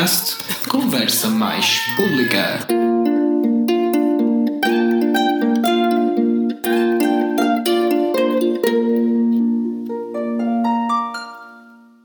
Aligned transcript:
podcast 0.00 0.38
Conversa 0.66 1.28
Mais 1.28 1.80
Pública. 1.94 2.66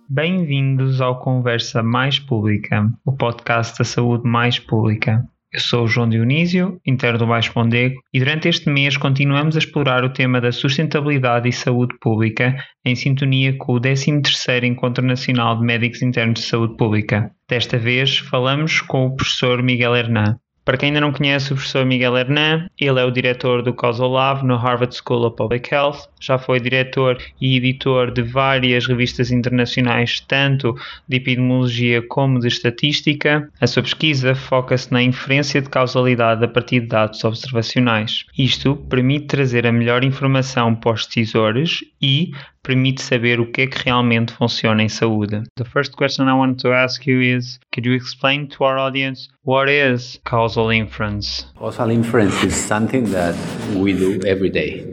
Bem-vindos 0.09 0.99
ao 0.99 1.21
Conversa 1.21 1.81
Mais 1.81 2.19
Pública, 2.19 2.91
o 3.05 3.13
podcast 3.13 3.77
da 3.77 3.85
saúde 3.85 4.27
mais 4.27 4.59
pública. 4.59 5.25
Eu 5.55 5.61
sou 5.61 5.85
o 5.85 5.87
João 5.87 6.09
Dionísio, 6.09 6.81
interno 6.85 7.17
do 7.17 7.27
Baixo 7.27 7.53
Mondego, 7.55 7.95
e 8.13 8.19
durante 8.19 8.49
este 8.49 8.69
mês 8.69 8.97
continuamos 8.97 9.55
a 9.55 9.59
explorar 9.59 10.03
o 10.03 10.11
tema 10.11 10.41
da 10.41 10.51
sustentabilidade 10.51 11.47
e 11.47 11.53
saúde 11.53 11.95
pública 12.01 12.57
em 12.83 12.93
sintonia 12.93 13.57
com 13.57 13.75
o 13.75 13.79
13º 13.79 14.65
Encontro 14.65 15.05
Nacional 15.05 15.57
de 15.57 15.65
Médicos 15.65 16.01
Internos 16.01 16.41
de 16.41 16.45
Saúde 16.45 16.75
Pública. 16.75 17.31
Desta 17.49 17.77
vez 17.77 18.17
falamos 18.17 18.81
com 18.81 19.05
o 19.05 19.15
professor 19.15 19.63
Miguel 19.63 19.95
Hernan. 19.95 20.35
Para 20.65 20.77
quem 20.77 20.87
ainda 20.87 20.99
não 20.99 21.13
conhece 21.13 21.53
o 21.53 21.55
professor 21.55 21.85
Miguel 21.85 22.17
Hernan, 22.17 22.67
ele 22.79 22.99
é 22.99 23.05
o 23.05 23.11
diretor 23.11 23.61
do 23.61 23.71
Causal 23.71 24.09
Lab 24.09 24.43
no 24.43 24.57
Harvard 24.57 24.95
School 24.95 25.23
of 25.27 25.37
Public 25.37 25.71
Health, 25.71 26.09
já 26.19 26.39
foi 26.39 26.59
diretor 26.59 27.19
e 27.39 27.55
editor 27.55 28.09
de 28.09 28.23
várias 28.23 28.87
revistas 28.87 29.29
internacionais, 29.29 30.19
tanto 30.21 30.75
de 31.07 31.17
epidemiologia 31.17 32.01
como 32.01 32.39
de 32.39 32.47
estatística. 32.47 33.47
A 33.61 33.67
sua 33.67 33.83
pesquisa 33.83 34.33
foca-se 34.33 34.91
na 34.91 35.03
inferência 35.03 35.61
de 35.61 35.69
causalidade 35.69 36.43
a 36.43 36.47
partir 36.47 36.79
de 36.79 36.87
dados 36.87 37.23
observacionais. 37.23 38.25
Isto 38.35 38.75
permite 38.75 39.27
trazer 39.27 39.67
a 39.67 39.71
melhor 39.71 40.03
informação 40.03 40.73
para 40.73 40.93
os 40.93 41.05
decisores 41.05 41.83
e 42.01 42.31
permite 42.65 43.01
saber 43.01 43.39
o 43.39 43.45
que 43.45 43.61
é 43.61 43.67
que 43.67 43.83
realmente 43.83 44.33
funciona 44.33 44.81
em 44.81 44.89
saúde. 44.89 45.43
The 45.55 45.63
first 45.63 45.95
question 45.95 46.27
I 46.27 46.33
want 46.33 46.59
to 46.61 46.73
ask 46.73 47.05
you 47.05 47.21
is, 47.21 47.59
could 47.71 47.87
you 47.87 47.95
explain 47.95 48.47
to 48.47 48.63
our 48.63 48.77
audience 48.77 49.29
what 49.43 49.69
is 49.69 50.19
causal 50.25 50.71
inference? 50.71 51.45
Causal 51.57 51.91
inference 51.91 52.43
is 52.43 52.55
something 52.55 53.05
that 53.11 53.35
we 53.75 53.93
do 53.93 54.19
every 54.25 54.49
day. 54.49 54.83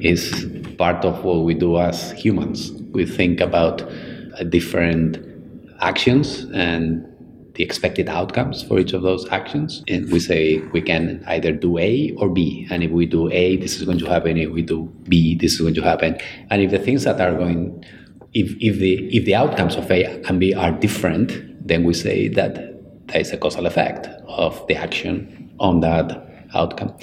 It's 0.00 0.44
part 0.76 1.04
of 1.04 1.24
what 1.24 1.44
we 1.44 1.54
do 1.54 1.78
as 1.78 2.12
humans. 2.12 2.72
We 2.92 3.06
think 3.06 3.40
about 3.40 3.82
different 4.50 5.18
actions 5.80 6.46
and 6.52 7.06
the 7.54 7.62
expected 7.62 8.08
outcomes 8.08 8.62
for 8.62 8.78
each 8.78 8.92
of 8.92 9.02
those 9.02 9.28
actions. 9.28 9.82
And 9.88 10.10
we 10.10 10.20
say 10.20 10.58
we 10.72 10.80
can 10.80 11.22
either 11.26 11.52
do 11.52 11.78
A 11.78 12.14
or 12.16 12.28
B. 12.28 12.66
And 12.70 12.82
if 12.82 12.90
we 12.90 13.06
do 13.06 13.30
A, 13.30 13.56
this 13.56 13.76
is 13.76 13.84
going 13.84 13.98
to 13.98 14.06
happen. 14.06 14.38
If 14.38 14.50
we 14.50 14.62
do 14.62 14.92
B, 15.08 15.34
this 15.34 15.54
is 15.54 15.60
going 15.60 15.74
to 15.74 15.82
happen. 15.82 16.18
And 16.50 16.62
if 16.62 16.70
the 16.70 16.78
things 16.78 17.04
that 17.04 17.20
are 17.20 17.34
going, 17.34 17.84
if, 18.32 18.54
if 18.60 18.78
the 18.78 19.14
if 19.14 19.24
the 19.26 19.34
outcomes 19.34 19.76
of 19.76 19.90
A 19.90 20.04
and 20.28 20.40
B 20.40 20.54
are 20.54 20.72
different, 20.72 21.66
then 21.66 21.84
we 21.84 21.92
say 21.94 22.28
that 22.28 22.54
there 23.08 23.20
is 23.20 23.32
a 23.32 23.36
causal 23.36 23.66
effect 23.66 24.06
of 24.26 24.66
the 24.66 24.74
action 24.74 25.54
on 25.60 25.80
that 25.80 26.46
outcome. 26.54 26.96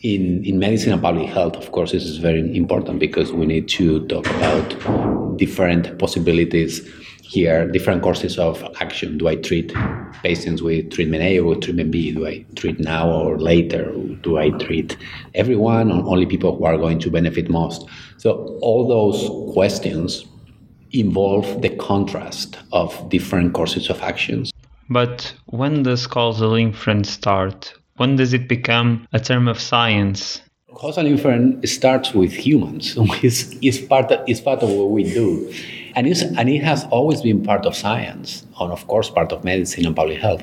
In, 0.00 0.44
in 0.44 0.58
medicine 0.58 0.92
and 0.92 1.00
public 1.00 1.28
health, 1.28 1.56
of 1.56 1.72
course, 1.72 1.92
this 1.92 2.04
is 2.04 2.18
very 2.18 2.54
important 2.56 2.98
because 2.98 3.32
we 3.32 3.46
need 3.46 3.68
to 3.70 4.06
talk 4.06 4.26
about 4.26 5.38
different 5.38 5.98
possibilities 5.98 6.86
here 7.34 7.66
different 7.68 8.00
courses 8.02 8.38
of 8.38 8.64
action. 8.80 9.18
Do 9.18 9.26
I 9.26 9.34
treat 9.34 9.72
patients 10.22 10.62
with 10.62 10.92
treatment 10.92 11.22
A 11.22 11.40
or 11.40 11.46
with 11.46 11.62
treatment 11.62 11.90
B? 11.90 12.12
Do 12.12 12.26
I 12.26 12.44
treat 12.54 12.78
now 12.78 13.10
or 13.10 13.38
later? 13.38 13.92
Do 14.22 14.38
I 14.38 14.50
treat 14.50 14.96
everyone 15.34 15.90
or 15.90 16.00
only 16.12 16.26
people 16.26 16.56
who 16.56 16.64
are 16.64 16.78
going 16.78 17.00
to 17.00 17.10
benefit 17.10 17.50
most? 17.50 17.86
So, 18.18 18.56
all 18.62 18.86
those 18.86 19.52
questions 19.52 20.24
involve 20.92 21.60
the 21.60 21.70
contrast 21.70 22.56
of 22.72 22.88
different 23.08 23.52
courses 23.52 23.90
of 23.90 24.00
actions. 24.00 24.52
But 24.88 25.34
when 25.46 25.82
does 25.82 26.06
causal 26.06 26.54
inference 26.54 27.10
start? 27.10 27.74
When 27.96 28.16
does 28.16 28.32
it 28.32 28.48
become 28.48 29.08
a 29.12 29.18
term 29.18 29.48
of 29.48 29.60
science? 29.60 30.40
Causal 30.74 31.06
inference 31.06 31.72
starts 31.72 32.14
with 32.14 32.32
humans. 32.32 32.94
it's, 33.22 33.54
it's, 33.60 33.80
part 33.80 34.12
of, 34.12 34.24
it's 34.28 34.40
part 34.40 34.62
of 34.62 34.70
what 34.70 34.90
we 34.90 35.04
do. 35.04 35.52
And, 35.96 36.06
and 36.06 36.48
it 36.48 36.62
has 36.62 36.84
always 36.86 37.22
been 37.22 37.42
part 37.42 37.66
of 37.66 37.76
science, 37.76 38.44
and 38.60 38.72
of 38.72 38.86
course, 38.86 39.10
part 39.10 39.32
of 39.32 39.44
medicine 39.44 39.86
and 39.86 39.94
public 39.94 40.20
health. 40.20 40.42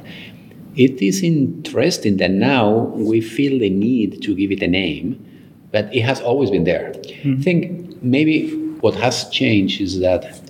It 0.75 1.01
is 1.01 1.21
interesting 1.21 2.17
that 2.17 2.31
now 2.31 2.69
we 2.95 3.19
feel 3.19 3.59
the 3.59 3.69
need 3.69 4.21
to 4.21 4.33
give 4.33 4.51
it 4.51 4.61
a 4.61 4.67
name, 4.67 5.23
but 5.71 5.93
it 5.93 6.01
has 6.01 6.21
always 6.21 6.49
been 6.49 6.63
there. 6.63 6.93
Mm-hmm. 6.93 7.39
I 7.39 7.43
think 7.43 8.01
maybe 8.01 8.55
what 8.79 8.95
has 8.95 9.29
changed 9.29 9.81
is 9.81 9.99
that 9.99 10.41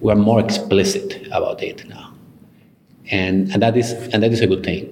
we're 0.00 0.16
more 0.16 0.40
explicit 0.40 1.26
about 1.30 1.62
it 1.62 1.88
now. 1.88 2.12
And, 3.10 3.50
and, 3.52 3.62
that 3.62 3.76
is, 3.76 3.92
and 3.92 4.22
that 4.22 4.32
is 4.32 4.40
a 4.40 4.46
good 4.46 4.64
thing 4.64 4.90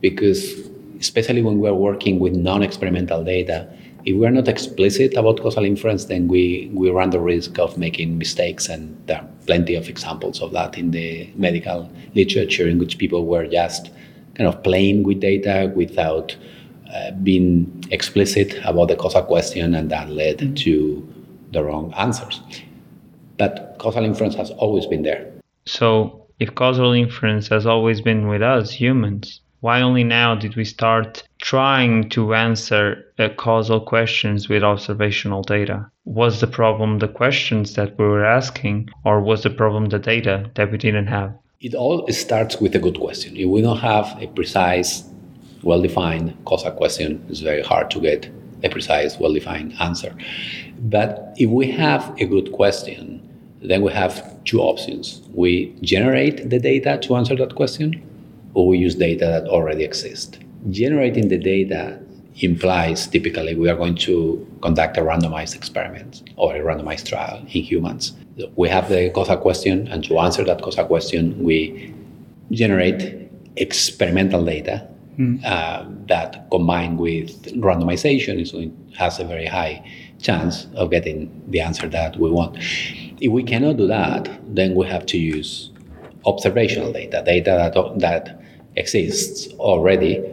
because 0.00 0.68
especially 1.00 1.42
when 1.42 1.58
we're 1.58 1.74
working 1.74 2.18
with 2.18 2.34
non-experimental 2.34 3.24
data, 3.24 3.72
if 4.08 4.16
we're 4.16 4.30
not 4.30 4.48
explicit 4.48 5.14
about 5.18 5.38
causal 5.42 5.66
inference, 5.66 6.06
then 6.06 6.28
we, 6.28 6.70
we 6.72 6.88
run 6.90 7.10
the 7.10 7.20
risk 7.20 7.58
of 7.58 7.76
making 7.76 8.16
mistakes. 8.16 8.66
And 8.66 8.96
there 9.06 9.18
are 9.18 9.28
plenty 9.44 9.74
of 9.74 9.86
examples 9.86 10.40
of 10.40 10.52
that 10.52 10.78
in 10.78 10.92
the 10.92 11.30
medical 11.36 11.92
literature 12.14 12.66
in 12.66 12.78
which 12.78 12.96
people 12.96 13.26
were 13.26 13.46
just 13.46 13.90
kind 14.34 14.48
of 14.48 14.62
playing 14.62 15.02
with 15.02 15.20
data 15.20 15.70
without 15.76 16.34
uh, 16.90 17.10
being 17.22 17.84
explicit 17.90 18.54
about 18.64 18.88
the 18.88 18.96
causal 18.96 19.22
question 19.22 19.74
and 19.74 19.90
that 19.90 20.08
led 20.08 20.38
mm-hmm. 20.38 20.54
to 20.54 21.14
the 21.52 21.62
wrong 21.62 21.92
answers. 21.98 22.40
But 23.36 23.76
causal 23.78 24.04
inference 24.04 24.34
has 24.36 24.50
always 24.52 24.86
been 24.86 25.02
there. 25.02 25.30
So, 25.66 26.24
if 26.40 26.54
causal 26.54 26.92
inference 26.92 27.46
has 27.48 27.66
always 27.66 28.00
been 28.00 28.26
with 28.26 28.40
us 28.40 28.70
humans, 28.70 29.42
why 29.60 29.82
only 29.82 30.04
now 30.04 30.34
did 30.34 30.56
we 30.56 30.64
start 30.64 31.27
trying 31.40 32.08
to 32.10 32.34
answer 32.34 33.04
uh, 33.18 33.28
causal 33.36 33.80
questions 33.80 34.48
with 34.48 34.62
observational 34.62 35.42
data? 35.42 35.90
Was 36.04 36.40
the 36.40 36.46
problem 36.46 36.98
the 36.98 37.08
questions 37.08 37.74
that 37.74 37.98
we 37.98 38.04
were 38.04 38.24
asking, 38.24 38.88
or 39.04 39.20
was 39.20 39.42
the 39.42 39.50
problem 39.50 39.86
the 39.86 39.98
data 39.98 40.50
that 40.54 40.70
we 40.70 40.78
didn't 40.78 41.06
have? 41.06 41.32
It 41.60 41.74
all 41.74 42.06
starts 42.08 42.60
with 42.60 42.74
a 42.74 42.78
good 42.78 42.98
question. 42.98 43.36
If 43.36 43.48
we 43.48 43.62
don't 43.62 43.78
have 43.78 44.16
a 44.20 44.26
precise, 44.28 45.04
well 45.62 45.82
defined 45.82 46.36
causal 46.44 46.72
question, 46.72 47.24
it's 47.28 47.40
very 47.40 47.62
hard 47.62 47.90
to 47.92 48.00
get 48.00 48.30
a 48.62 48.68
precise, 48.68 49.18
well 49.18 49.32
defined 49.32 49.74
answer. 49.80 50.14
But 50.80 51.34
if 51.36 51.50
we 51.50 51.70
have 51.72 52.14
a 52.20 52.26
good 52.26 52.52
question, 52.52 53.24
then 53.60 53.82
we 53.82 53.92
have 53.92 54.44
two 54.44 54.60
options. 54.60 55.22
We 55.34 55.74
generate 55.82 56.48
the 56.48 56.58
data 56.58 56.98
to 57.02 57.16
answer 57.16 57.36
that 57.36 57.54
question, 57.54 58.02
or 58.54 58.66
we 58.68 58.78
use 58.78 58.94
data 58.94 59.26
that 59.26 59.48
already 59.48 59.84
exists. 59.84 60.38
Generating 60.70 61.28
the 61.28 61.38
data 61.38 62.00
implies 62.40 63.06
typically 63.06 63.54
we 63.54 63.68
are 63.68 63.76
going 63.76 63.96
to 63.96 64.46
conduct 64.62 64.96
a 64.96 65.00
randomized 65.00 65.54
experiment 65.54 66.22
or 66.36 66.54
a 66.54 66.60
randomized 66.60 67.06
trial 67.06 67.38
in 67.38 67.62
humans. 67.62 68.12
We 68.56 68.68
have 68.68 68.88
the 68.88 69.10
causal 69.10 69.36
question, 69.36 69.88
and 69.88 70.04
to 70.04 70.18
answer 70.18 70.44
that 70.44 70.62
causal 70.62 70.84
question, 70.86 71.42
we 71.42 71.94
generate 72.52 73.28
experimental 73.56 74.44
data 74.44 74.86
mm. 75.18 75.44
uh, 75.44 75.84
that 76.06 76.48
combined 76.50 76.98
with 76.98 77.44
randomization 77.56 78.40
is, 78.40 78.54
has 78.96 79.18
a 79.18 79.24
very 79.24 79.46
high 79.46 79.84
chance 80.20 80.66
of 80.74 80.90
getting 80.90 81.42
the 81.48 81.60
answer 81.60 81.88
that 81.88 82.16
we 82.18 82.30
want. 82.30 82.56
If 83.20 83.32
we 83.32 83.42
cannot 83.42 83.76
do 83.76 83.86
that, 83.88 84.28
then 84.54 84.74
we 84.74 84.86
have 84.86 85.06
to 85.06 85.18
use 85.18 85.70
observational 86.24 86.92
data, 86.92 87.22
data 87.24 87.70
that, 87.74 87.98
that 88.00 88.40
exists 88.76 89.52
already. 89.54 90.24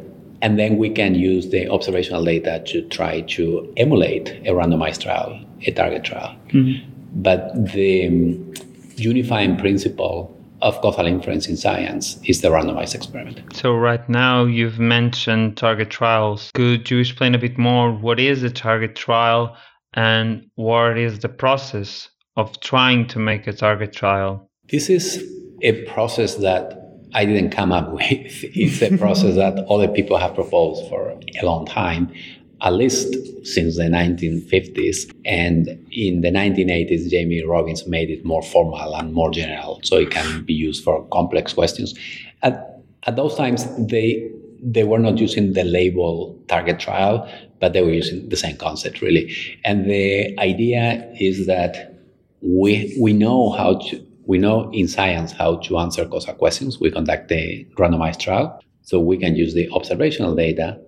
And 0.41 0.59
then 0.59 0.77
we 0.77 0.89
can 0.89 1.15
use 1.15 1.49
the 1.49 1.69
observational 1.69 2.23
data 2.23 2.61
to 2.67 2.81
try 2.89 3.21
to 3.21 3.73
emulate 3.77 4.29
a 4.45 4.51
randomized 4.51 5.01
trial, 5.01 5.39
a 5.61 5.71
target 5.71 6.03
trial. 6.03 6.35
Mm-hmm. 6.49 6.91
But 7.21 7.71
the 7.73 8.07
um, 8.07 8.53
unifying 8.97 9.57
principle 9.57 10.31
of 10.61 10.79
causal 10.81 11.05
inference 11.05 11.47
in 11.47 11.57
science 11.57 12.19
is 12.25 12.41
the 12.41 12.49
randomized 12.49 12.95
experiment. 12.95 13.55
So, 13.55 13.73
right 13.75 14.07
now 14.09 14.45
you've 14.45 14.79
mentioned 14.79 15.57
target 15.57 15.89
trials. 15.89 16.51
Could 16.53 16.89
you 16.89 16.99
explain 16.99 17.35
a 17.35 17.37
bit 17.37 17.57
more 17.57 17.91
what 17.91 18.19
is 18.19 18.43
a 18.43 18.49
target 18.49 18.95
trial 18.95 19.55
and 19.93 20.49
what 20.55 20.97
is 20.97 21.19
the 21.19 21.29
process 21.29 22.09
of 22.35 22.59
trying 22.59 23.07
to 23.07 23.19
make 23.19 23.47
a 23.47 23.53
target 23.53 23.93
trial? 23.93 24.49
This 24.69 24.89
is 24.89 25.23
a 25.61 25.85
process 25.85 26.35
that 26.35 26.84
I 27.15 27.23
didn't 27.23 27.51
come 27.51 27.71
up 27.71 27.91
with. 27.93 28.43
It's 28.43 28.81
a 28.81 28.95
process 28.97 29.35
that 29.35 29.65
other 29.69 29.87
people 29.87 30.17
have 30.17 30.35
proposed 30.35 30.87
for 30.89 31.17
a 31.41 31.45
long 31.45 31.65
time, 31.65 32.13
at 32.61 32.73
least 32.73 33.15
since 33.45 33.77
the 33.77 33.83
1950s. 33.83 35.11
And 35.23 35.67
in 35.91 36.21
the 36.21 36.29
1980s, 36.29 37.09
Jamie 37.09 37.43
Robins 37.43 37.87
made 37.87 38.09
it 38.09 38.25
more 38.25 38.43
formal 38.43 38.95
and 38.95 39.13
more 39.13 39.31
general, 39.31 39.79
so 39.83 39.95
it 39.97 40.11
can 40.11 40.43
be 40.43 40.53
used 40.53 40.83
for 40.83 41.05
complex 41.07 41.53
questions. 41.53 41.97
At, 42.43 42.83
at 43.07 43.15
those 43.15 43.35
times, 43.35 43.65
they 43.87 44.29
they 44.67 44.83
were 44.83 44.97
not 44.97 45.19
using 45.19 45.53
the 45.53 45.63
label 45.63 46.35
target 46.47 46.79
trial, 46.79 47.29
but 47.59 47.73
they 47.73 47.83
were 47.83 47.93
using 47.93 48.27
the 48.29 48.35
same 48.35 48.57
concept 48.57 48.99
really. 48.99 49.31
And 49.63 49.85
the 49.85 50.37
idea 50.39 51.07
is 51.19 51.45
that 51.45 51.93
we 52.41 52.95
we 52.99 53.13
know 53.13 53.51
how 53.51 53.75
to 53.75 54.05
we 54.27 54.37
know 54.37 54.69
in 54.71 54.87
science 54.87 55.31
how 55.31 55.57
to 55.57 55.77
answer 55.77 56.05
causal 56.05 56.33
questions. 56.33 56.79
We 56.79 56.91
conduct 56.91 57.31
a 57.31 57.65
randomized 57.77 58.19
trial. 58.19 58.59
So 58.81 58.99
we 58.99 59.17
can 59.17 59.35
use 59.35 59.53
the 59.53 59.69
observational 59.71 60.35
data 60.35 60.79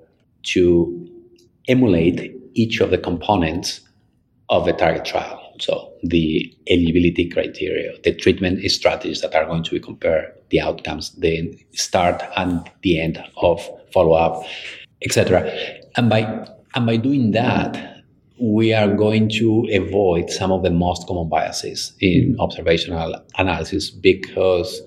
to 0.53 1.07
emulate 1.67 2.33
each 2.53 2.79
of 2.79 2.91
the 2.91 2.97
components 2.97 3.81
of 4.49 4.65
the 4.65 4.73
target 4.73 5.05
trial. 5.05 5.41
So 5.59 5.91
the 6.03 6.55
eligibility 6.67 7.29
criteria, 7.29 7.91
the 8.03 8.13
treatment 8.13 8.63
strategies 8.69 9.21
that 9.21 9.33
are 9.33 9.45
going 9.45 9.63
to 9.63 9.71
be 9.71 9.79
compared, 9.79 10.33
the 10.49 10.61
outcomes, 10.61 11.11
the 11.15 11.59
start 11.73 12.23
and 12.37 12.69
the 12.83 13.01
end 13.01 13.23
of 13.37 13.67
follow-up, 13.91 14.45
etc. 15.03 15.51
And 15.95 16.09
by 16.09 16.47
and 16.75 16.85
by 16.85 16.97
doing 16.97 17.31
that, 17.31 17.96
we 18.39 18.73
are 18.73 18.93
going 18.93 19.29
to 19.29 19.67
avoid 19.73 20.29
some 20.29 20.51
of 20.51 20.63
the 20.63 20.69
most 20.69 21.07
common 21.07 21.27
biases 21.29 21.93
in 21.99 22.35
observational 22.39 23.15
analysis 23.37 23.89
because 23.89 24.81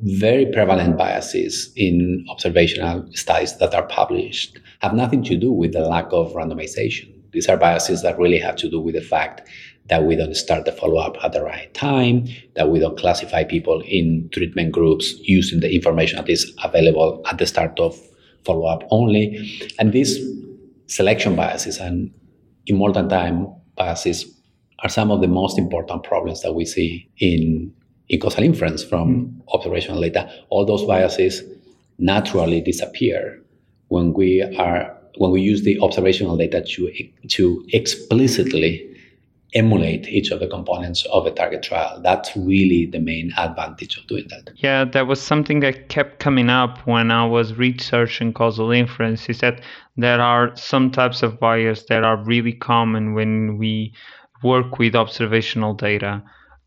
very 0.00 0.46
prevalent 0.46 0.96
biases 0.96 1.72
in 1.76 2.24
observational 2.28 3.06
studies 3.12 3.56
that 3.58 3.74
are 3.74 3.86
published 3.86 4.58
have 4.80 4.94
nothing 4.94 5.22
to 5.24 5.36
do 5.36 5.52
with 5.52 5.72
the 5.72 5.80
lack 5.80 6.06
of 6.10 6.32
randomization. 6.32 7.12
These 7.32 7.48
are 7.48 7.56
biases 7.56 8.02
that 8.02 8.18
really 8.18 8.38
have 8.38 8.56
to 8.56 8.70
do 8.70 8.80
with 8.80 8.94
the 8.94 9.00
fact 9.00 9.48
that 9.88 10.04
we 10.04 10.16
don't 10.16 10.34
start 10.34 10.64
the 10.64 10.72
follow 10.72 10.96
up 10.96 11.16
at 11.22 11.32
the 11.32 11.42
right 11.42 11.72
time, 11.74 12.26
that 12.54 12.70
we 12.70 12.78
don't 12.78 12.98
classify 12.98 13.44
people 13.44 13.82
in 13.86 14.28
treatment 14.32 14.72
groups 14.72 15.14
using 15.20 15.60
the 15.60 15.74
information 15.74 16.16
that 16.16 16.28
is 16.28 16.52
available 16.64 17.22
at 17.30 17.38
the 17.38 17.46
start 17.46 17.78
of 17.78 17.98
follow 18.44 18.66
up 18.66 18.82
only. 18.90 19.38
And 19.78 19.92
these 19.92 20.18
selection 20.86 21.36
biases 21.36 21.78
and 21.78 22.10
immortal 22.66 23.08
time 23.08 23.46
biases 23.76 24.24
are 24.80 24.88
some 24.88 25.10
of 25.10 25.20
the 25.20 25.28
most 25.28 25.58
important 25.58 26.02
problems 26.02 26.42
that 26.42 26.52
we 26.54 26.64
see 26.64 27.08
in, 27.18 27.72
in 28.08 28.20
causal 28.20 28.44
inference 28.44 28.84
from 28.84 29.14
mm. 29.16 29.54
observational 29.54 30.00
data. 30.00 30.30
All 30.50 30.64
those 30.64 30.84
biases 30.84 31.42
naturally 31.98 32.60
disappear 32.60 33.40
when 33.88 34.12
we 34.12 34.42
are 34.58 34.92
when 35.18 35.30
we 35.30 35.40
use 35.40 35.62
the 35.62 35.78
observational 35.80 36.36
data 36.36 36.62
to 36.62 36.92
to 37.28 37.64
explicitly 37.72 38.95
emulate 39.54 40.06
each 40.08 40.30
of 40.30 40.40
the 40.40 40.46
components 40.46 41.06
of 41.12 41.26
a 41.26 41.30
target 41.30 41.62
trial. 41.62 42.00
That's 42.02 42.36
really 42.36 42.86
the 42.86 42.98
main 42.98 43.32
advantage 43.36 43.96
of 43.96 44.06
doing 44.06 44.26
that. 44.28 44.50
Yeah, 44.56 44.84
that 44.84 45.06
was 45.06 45.20
something 45.20 45.60
that 45.60 45.88
kept 45.88 46.18
coming 46.18 46.50
up 46.50 46.78
when 46.86 47.10
I 47.10 47.26
was 47.26 47.54
researching 47.54 48.32
causal 48.32 48.70
inference 48.70 49.28
is 49.28 49.40
that 49.40 49.60
there 49.96 50.20
are 50.20 50.54
some 50.56 50.90
types 50.90 51.22
of 51.22 51.40
bias 51.40 51.84
that 51.88 52.04
are 52.04 52.22
really 52.24 52.52
common 52.52 53.14
when 53.14 53.56
we 53.58 53.94
work 54.42 54.78
with 54.78 54.94
observational 54.94 55.74
data. 55.74 56.22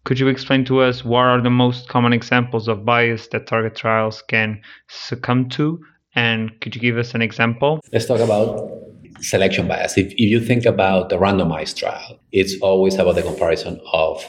Could 0.06 0.20
you 0.20 0.28
explain 0.28 0.66
to 0.66 0.82
us 0.82 1.06
what 1.06 1.26
are 1.26 1.42
the 1.42 1.50
most 1.50 1.90
common 1.90 2.14
examples 2.14 2.68
of 2.68 2.86
bias 2.86 3.28
that 3.28 3.46
target 3.46 3.76
trials 3.76 4.24
can 4.28 4.62
succumb 4.88 5.50
to? 5.50 5.80
And 6.16 6.60
could 6.62 6.74
you 6.74 6.82
give 6.82 6.98
us 6.98 7.14
an 7.14 7.22
example? 7.22 7.80
Let's 7.94 8.08
talk 8.08 8.20
about 8.20 8.79
selection 9.22 9.68
bias. 9.68 9.98
If, 9.98 10.12
if 10.14 10.20
you 10.20 10.40
think 10.40 10.66
about 10.66 11.10
the 11.10 11.18
randomized 11.18 11.78
trial, 11.78 12.20
it's 12.32 12.60
always 12.62 12.96
about 12.96 13.16
the 13.16 13.24
comparison 13.24 13.80
of 13.94 14.24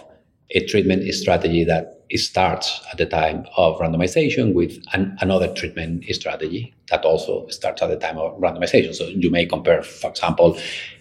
a 0.50 0.64
treatment 0.66 1.12
strategy 1.14 1.64
that 1.64 2.00
starts 2.16 2.80
at 2.90 2.98
the 2.98 3.06
time 3.06 3.46
of 3.56 3.78
randomization 3.78 4.52
with 4.52 4.82
an, 4.92 5.16
another 5.20 5.52
treatment 5.54 6.04
strategy 6.10 6.74
that 6.88 7.04
also 7.04 7.46
starts 7.48 7.82
at 7.82 7.88
the 7.88 7.96
time 7.96 8.18
of 8.18 8.36
randomization. 8.40 8.94
So 8.94 9.04
you 9.04 9.30
may 9.30 9.46
compare, 9.46 9.82
for 9.82 10.10
example, 10.10 10.58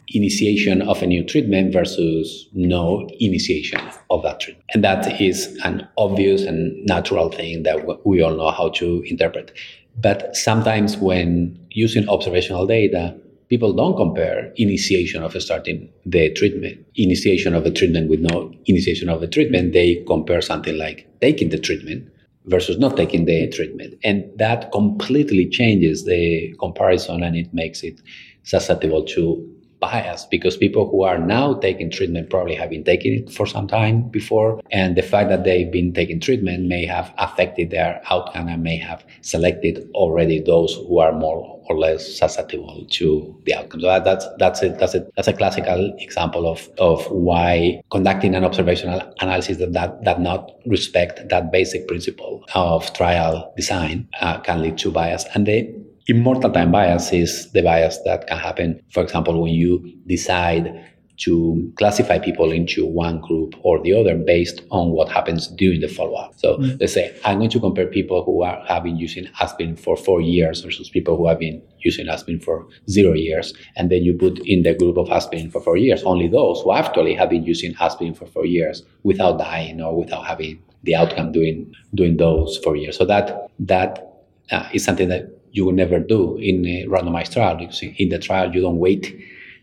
initiation 0.09 0.81
of 0.83 1.01
a 1.01 1.07
new 1.07 1.23
treatment 1.23 1.73
versus 1.73 2.47
no 2.53 3.07
initiation 3.19 3.81
of 4.09 4.21
that 4.23 4.39
treatment. 4.39 4.65
And 4.73 4.83
that 4.83 5.19
is 5.19 5.57
an 5.63 5.87
obvious 5.97 6.43
and 6.43 6.85
natural 6.85 7.29
thing 7.29 7.63
that 7.63 8.05
we 8.05 8.21
all 8.21 8.35
know 8.35 8.51
how 8.51 8.69
to 8.69 9.01
interpret. 9.05 9.51
But 9.99 10.35
sometimes 10.35 10.97
when 10.97 11.59
using 11.71 12.07
observational 12.07 12.67
data, 12.67 13.15
people 13.49 13.73
don't 13.73 13.97
compare 13.97 14.53
initiation 14.57 15.23
of 15.23 15.39
starting 15.41 15.89
the 16.05 16.31
treatment, 16.33 16.85
initiation 16.95 17.55
of 17.55 17.65
a 17.65 17.71
treatment 17.71 18.09
with 18.09 18.19
no 18.19 18.53
initiation 18.65 19.09
of 19.09 19.21
the 19.21 19.27
treatment. 19.27 19.73
They 19.73 20.03
compare 20.07 20.41
something 20.41 20.77
like 20.77 21.07
taking 21.19 21.49
the 21.49 21.57
treatment 21.57 22.09
versus 22.45 22.77
not 22.77 22.95
taking 22.95 23.25
the 23.25 23.49
treatment. 23.49 23.95
And 24.03 24.25
that 24.37 24.71
completely 24.71 25.49
changes 25.49 26.05
the 26.05 26.53
comparison 26.59 27.23
and 27.23 27.35
it 27.35 27.53
makes 27.53 27.83
it 27.83 27.99
susceptible 28.43 29.03
to 29.03 29.58
bias 29.79 30.25
because 30.25 30.57
people 30.57 30.89
who 30.89 31.03
are 31.03 31.17
now 31.17 31.53
taking 31.53 31.89
treatment 31.89 32.29
probably 32.29 32.55
have 32.55 32.69
been 32.69 32.83
taking 32.83 33.13
it 33.13 33.31
for 33.31 33.45
some 33.45 33.67
time 33.67 34.09
before. 34.09 34.61
And 34.71 34.95
the 34.95 35.01
fact 35.01 35.29
that 35.29 35.43
they've 35.43 35.71
been 35.71 35.93
taking 35.93 36.19
treatment 36.19 36.65
may 36.65 36.85
have 36.85 37.13
affected 37.17 37.69
their 37.69 38.01
outcome 38.09 38.47
and 38.47 38.63
may 38.63 38.77
have 38.77 39.05
selected 39.21 39.89
already 39.93 40.39
those 40.39 40.75
who 40.75 40.99
are 40.99 41.13
more 41.13 41.59
or 41.69 41.77
less 41.77 42.17
susceptible 42.17 42.85
to 42.89 43.35
the 43.45 43.53
outcome. 43.53 43.81
So 43.81 43.87
that, 43.87 44.03
that's 44.03 44.27
that's 44.39 44.63
a 44.63 44.69
that's 44.69 44.95
a 44.95 45.07
that's 45.15 45.27
a 45.27 45.33
classical 45.33 45.95
example 45.99 46.49
of 46.49 46.67
of 46.79 47.05
why 47.11 47.81
conducting 47.91 48.35
an 48.35 48.43
observational 48.43 49.01
analysis 49.21 49.57
that 49.57 49.73
that, 49.73 50.03
that 50.03 50.19
not 50.19 50.51
respect 50.65 51.29
that 51.29 51.51
basic 51.51 51.87
principle 51.87 52.43
of 52.55 52.91
trial 52.93 53.53
design 53.55 54.09
uh, 54.19 54.39
can 54.39 54.61
lead 54.61 54.77
to 54.79 54.91
bias. 54.91 55.25
And 55.35 55.45
the 55.45 55.71
Immortal 56.09 56.51
time 56.51 56.71
bias 56.71 57.13
is 57.13 57.51
the 57.51 57.61
bias 57.61 57.99
that 58.03 58.25
can 58.25 58.39
happen, 58.39 58.81
for 58.89 59.03
example, 59.03 59.39
when 59.39 59.53
you 59.53 59.95
decide 60.07 60.83
to 61.17 61.71
classify 61.75 62.17
people 62.17 62.51
into 62.51 62.83
one 62.83 63.19
group 63.19 63.53
or 63.61 63.79
the 63.83 63.93
other 63.93 64.15
based 64.15 64.61
on 64.71 64.89
what 64.89 65.07
happens 65.07 65.49
during 65.49 65.81
the 65.81 65.87
follow-up. 65.87 66.33
So 66.37 66.57
mm-hmm. 66.57 66.77
let's 66.79 66.93
say 66.93 67.15
I'm 67.25 67.37
going 67.37 67.51
to 67.51 67.59
compare 67.59 67.85
people 67.85 68.23
who 68.23 68.41
are, 68.41 68.59
have 68.67 68.83
been 68.83 68.95
using 68.95 69.27
aspirin 69.39 69.75
for 69.75 69.95
four 69.95 70.19
years 70.21 70.61
versus 70.61 70.89
people 70.89 71.15
who 71.15 71.27
have 71.27 71.37
been 71.37 71.61
using 71.79 72.07
aspirin 72.07 72.39
for 72.39 72.65
zero 72.89 73.13
years. 73.13 73.53
And 73.75 73.91
then 73.91 74.01
you 74.01 74.13
put 74.13 74.39
in 74.47 74.63
the 74.63 74.73
group 74.73 74.97
of 74.97 75.11
aspirin 75.11 75.51
for 75.51 75.61
four 75.61 75.77
years, 75.77 76.01
only 76.03 76.27
those 76.27 76.61
who 76.61 76.73
actually 76.73 77.13
have 77.15 77.29
been 77.29 77.43
using 77.43 77.75
aspirin 77.79 78.15
for 78.15 78.25
four 78.25 78.47
years 78.47 78.81
without 79.03 79.37
dying 79.37 79.79
or 79.79 79.95
without 79.95 80.25
having 80.25 80.63
the 80.83 80.95
outcome 80.95 81.33
during 81.33 81.71
doing 81.93 82.17
those 82.17 82.57
four 82.63 82.77
years. 82.77 82.97
So 82.97 83.05
that, 83.05 83.51
that 83.59 84.23
uh, 84.49 84.67
is 84.73 84.83
something 84.85 85.09
that 85.09 85.38
you 85.51 85.65
will 85.65 85.73
never 85.73 85.99
do 85.99 86.37
in 86.37 86.65
a 86.65 86.85
randomized 86.85 87.33
trial 87.33 87.55
because 87.55 87.81
in 87.81 88.09
the 88.09 88.19
trial 88.19 88.53
you 88.53 88.61
don't 88.61 88.77
wait 88.77 89.15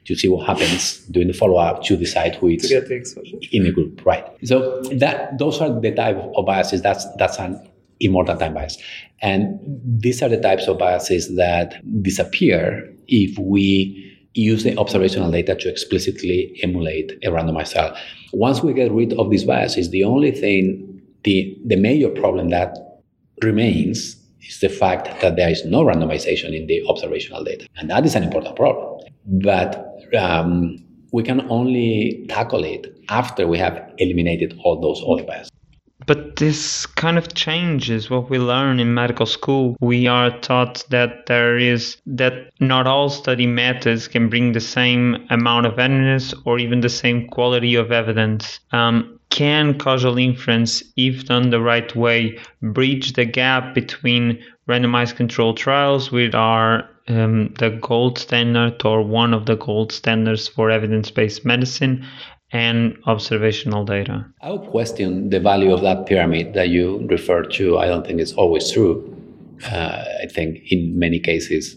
to 0.07 0.15
see 0.15 0.29
what 0.29 0.47
happens 0.47 0.99
during 1.11 1.29
the 1.29 1.35
follow-up 1.35 1.83
to 1.83 1.97
decide 1.97 2.37
who 2.37 2.49
is 2.49 2.71
in 2.71 3.65
the 3.65 3.73
group, 3.73 4.05
right? 4.07 4.25
So 4.45 4.81
that 4.99 5.39
those 5.39 5.61
are 5.61 5.81
the 5.81 5.93
type 5.93 6.17
of 6.17 6.47
biases. 6.47 6.83
That's 6.83 7.05
that's 7.17 7.39
an 7.39 7.61
immortal 8.01 8.37
time 8.37 8.55
bias, 8.55 8.79
and 9.21 9.59
these 9.85 10.23
are 10.23 10.29
the 10.29 10.41
types 10.41 10.69
of 10.69 10.79
biases 10.79 11.35
that 11.37 11.83
disappear 12.03 12.89
if 13.09 13.37
we 13.39 14.03
use 14.35 14.65
the 14.65 14.77
observational 14.77 15.31
data 15.31 15.55
to 15.57 15.69
explicitly 15.69 16.59
emulate 16.63 17.13
a 17.25 17.29
randomized 17.29 17.73
trial. 17.73 17.97
Once 18.33 18.63
we 18.63 18.75
get 18.75 18.93
rid 18.93 19.13
of 19.15 19.31
these 19.31 19.45
biases, 19.45 19.91
the 19.91 20.05
only 20.05 20.31
thing, 20.31 21.03
the 21.25 21.59
the 21.67 21.77
major 21.77 22.11
problem 22.11 22.51
that 22.51 22.77
remains 23.43 24.17
is 24.49 24.61
the 24.61 24.69
fact 24.69 25.21
that 25.21 25.37
there 25.37 25.49
is 25.49 25.65
no 25.65 25.85
randomization 25.85 26.57
in 26.57 26.67
the 26.67 26.83
observational 26.89 27.45
data. 27.45 27.67
And 27.77 27.91
that 27.91 28.05
is 28.05 28.15
an 28.15 28.23
important 28.23 28.57
problem. 28.57 29.01
But 29.27 30.01
um, 30.19 30.85
we 31.13 31.23
can 31.23 31.51
only 31.51 32.25
tackle 32.29 32.65
it 32.65 32.97
after 33.09 33.47
we 33.47 33.59
have 33.59 33.93
eliminated 33.99 34.59
all 34.63 34.81
those 34.81 35.01
biases. 35.27 35.51
But 36.07 36.37
this 36.37 36.87
kind 36.87 37.19
of 37.19 37.35
changes 37.35 38.11
what 38.11 38.31
we 38.31 38.39
learn 38.39 38.79
in 38.79 38.95
medical 38.95 39.27
school. 39.27 39.77
We 39.81 40.07
are 40.07 40.39
taught 40.41 40.85
that 40.91 41.27
there 41.27 41.57
is 41.57 41.97
that 42.07 42.53
not 42.61 42.87
all 42.87 43.09
study 43.09 43.47
methods 43.47 44.07
can 44.07 44.29
bring 44.29 44.53
the 44.53 44.61
same 44.61 45.27
amount 45.31 45.67
of 45.67 45.79
evidence 45.79 46.33
or 46.45 46.61
even 46.61 46.81
the 46.81 46.89
same 46.89 47.27
quality 47.27 47.75
of 47.75 47.91
evidence. 47.91 48.61
Um, 48.71 49.16
can 49.31 49.79
causal 49.79 50.19
inference, 50.19 50.83
if 50.97 51.27
done 51.27 51.51
the 51.51 51.61
right 51.61 51.95
way, 51.95 52.39
bridge 52.63 53.13
the 53.13 53.25
gap 53.25 53.75
between 53.75 54.43
randomized 54.69 55.17
controlled 55.17 55.57
trials, 55.57 56.11
which 56.11 56.35
are 56.35 56.89
um, 57.09 57.55
the 57.59 57.71
gold 57.71 58.19
standard 58.19 58.85
or 58.85 59.03
one 59.03 59.33
of 59.35 59.47
the 59.47 59.57
gold 59.57 59.93
standards 59.93 60.49
for 60.49 60.71
evidence 60.71 61.11
based 61.11 61.45
medicine, 61.45 62.05
and 62.53 62.97
observational 63.07 63.85
data? 63.85 64.25
I 64.41 64.53
would 64.53 64.71
question 64.71 65.31
the 65.31 65.41
value 65.41 65.73
of 65.73 65.83
that 65.83 66.07
pyramid 66.07 66.55
that 66.55 66.69
you 66.69 67.07
refer 67.09 67.43
to. 67.43 67.79
I 67.79 67.87
don't 67.87 68.07
think 68.07 68.21
it's 68.21 68.33
always 68.33 68.71
true. 68.71 69.13
Uh, 69.71 70.05
I 70.23 70.27
think 70.27 70.61
in 70.71 70.99
many 70.99 71.19
cases, 71.19 71.77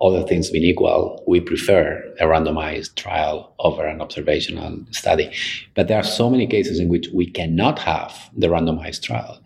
other 0.00 0.22
things 0.22 0.50
being 0.50 0.64
equal, 0.64 1.22
we 1.26 1.40
prefer 1.40 2.02
a 2.20 2.24
randomized 2.24 2.94
trial 2.94 3.52
over 3.58 3.84
an 3.84 4.00
observational 4.00 4.78
study. 4.90 5.32
But 5.74 5.88
there 5.88 5.98
are 5.98 6.04
so 6.04 6.30
many 6.30 6.46
cases 6.46 6.78
in 6.78 6.88
which 6.88 7.08
we 7.12 7.28
cannot 7.28 7.78
have 7.80 8.30
the 8.36 8.46
randomized 8.46 9.02
trial 9.02 9.40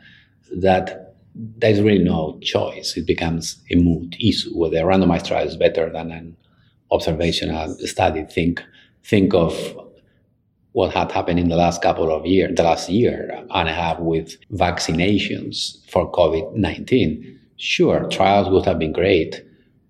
that 0.56 1.14
there's 1.34 1.80
really 1.80 2.04
no 2.04 2.38
choice. 2.42 2.96
It 2.96 3.06
becomes 3.06 3.62
a 3.70 3.76
moot 3.76 4.16
issue 4.20 4.50
whether 4.50 4.76
a 4.76 4.82
randomized 4.82 5.28
trial 5.28 5.46
is 5.46 5.56
better 5.56 5.90
than 5.90 6.10
an 6.10 6.36
observational 6.90 7.74
study. 7.86 8.24
Think 8.24 8.62
think 9.04 9.32
of 9.32 9.78
what 10.72 10.92
had 10.92 11.10
happened 11.12 11.38
in 11.38 11.48
the 11.48 11.56
last 11.56 11.82
couple 11.82 12.14
of 12.14 12.26
years, 12.26 12.54
the 12.56 12.62
last 12.62 12.88
year 12.88 13.44
and 13.50 13.68
a 13.68 13.72
half 13.72 13.98
with 13.98 14.36
vaccinations 14.50 15.88
for 15.90 16.10
COVID 16.12 16.54
19. 16.54 17.38
Sure, 17.56 18.08
trials 18.08 18.48
would 18.50 18.64
have 18.64 18.78
been 18.78 18.92
great, 18.92 19.42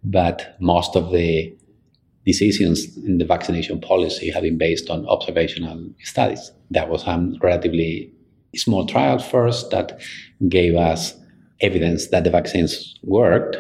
but 0.04 0.56
most 0.61 0.97
of 0.97 1.11
the 1.12 1.54
decisions 2.25 2.97
in 2.99 3.18
the 3.18 3.25
vaccination 3.25 3.80
policy 3.80 4.30
have 4.30 4.42
been 4.42 4.59
based 4.59 4.90
on 4.90 5.06
observational 5.06 5.90
studies. 6.02 6.52
That 6.71 6.88
was 6.88 7.04
a 7.06 7.32
relatively 7.40 8.12
small 8.54 8.87
trial 8.87 9.18
first 9.18 9.71
that 9.71 10.00
gave 10.49 10.76
us 10.76 11.14
evidence 11.61 12.09
that 12.09 12.25
the 12.25 12.30
vaccines 12.30 12.99
worked. 13.02 13.56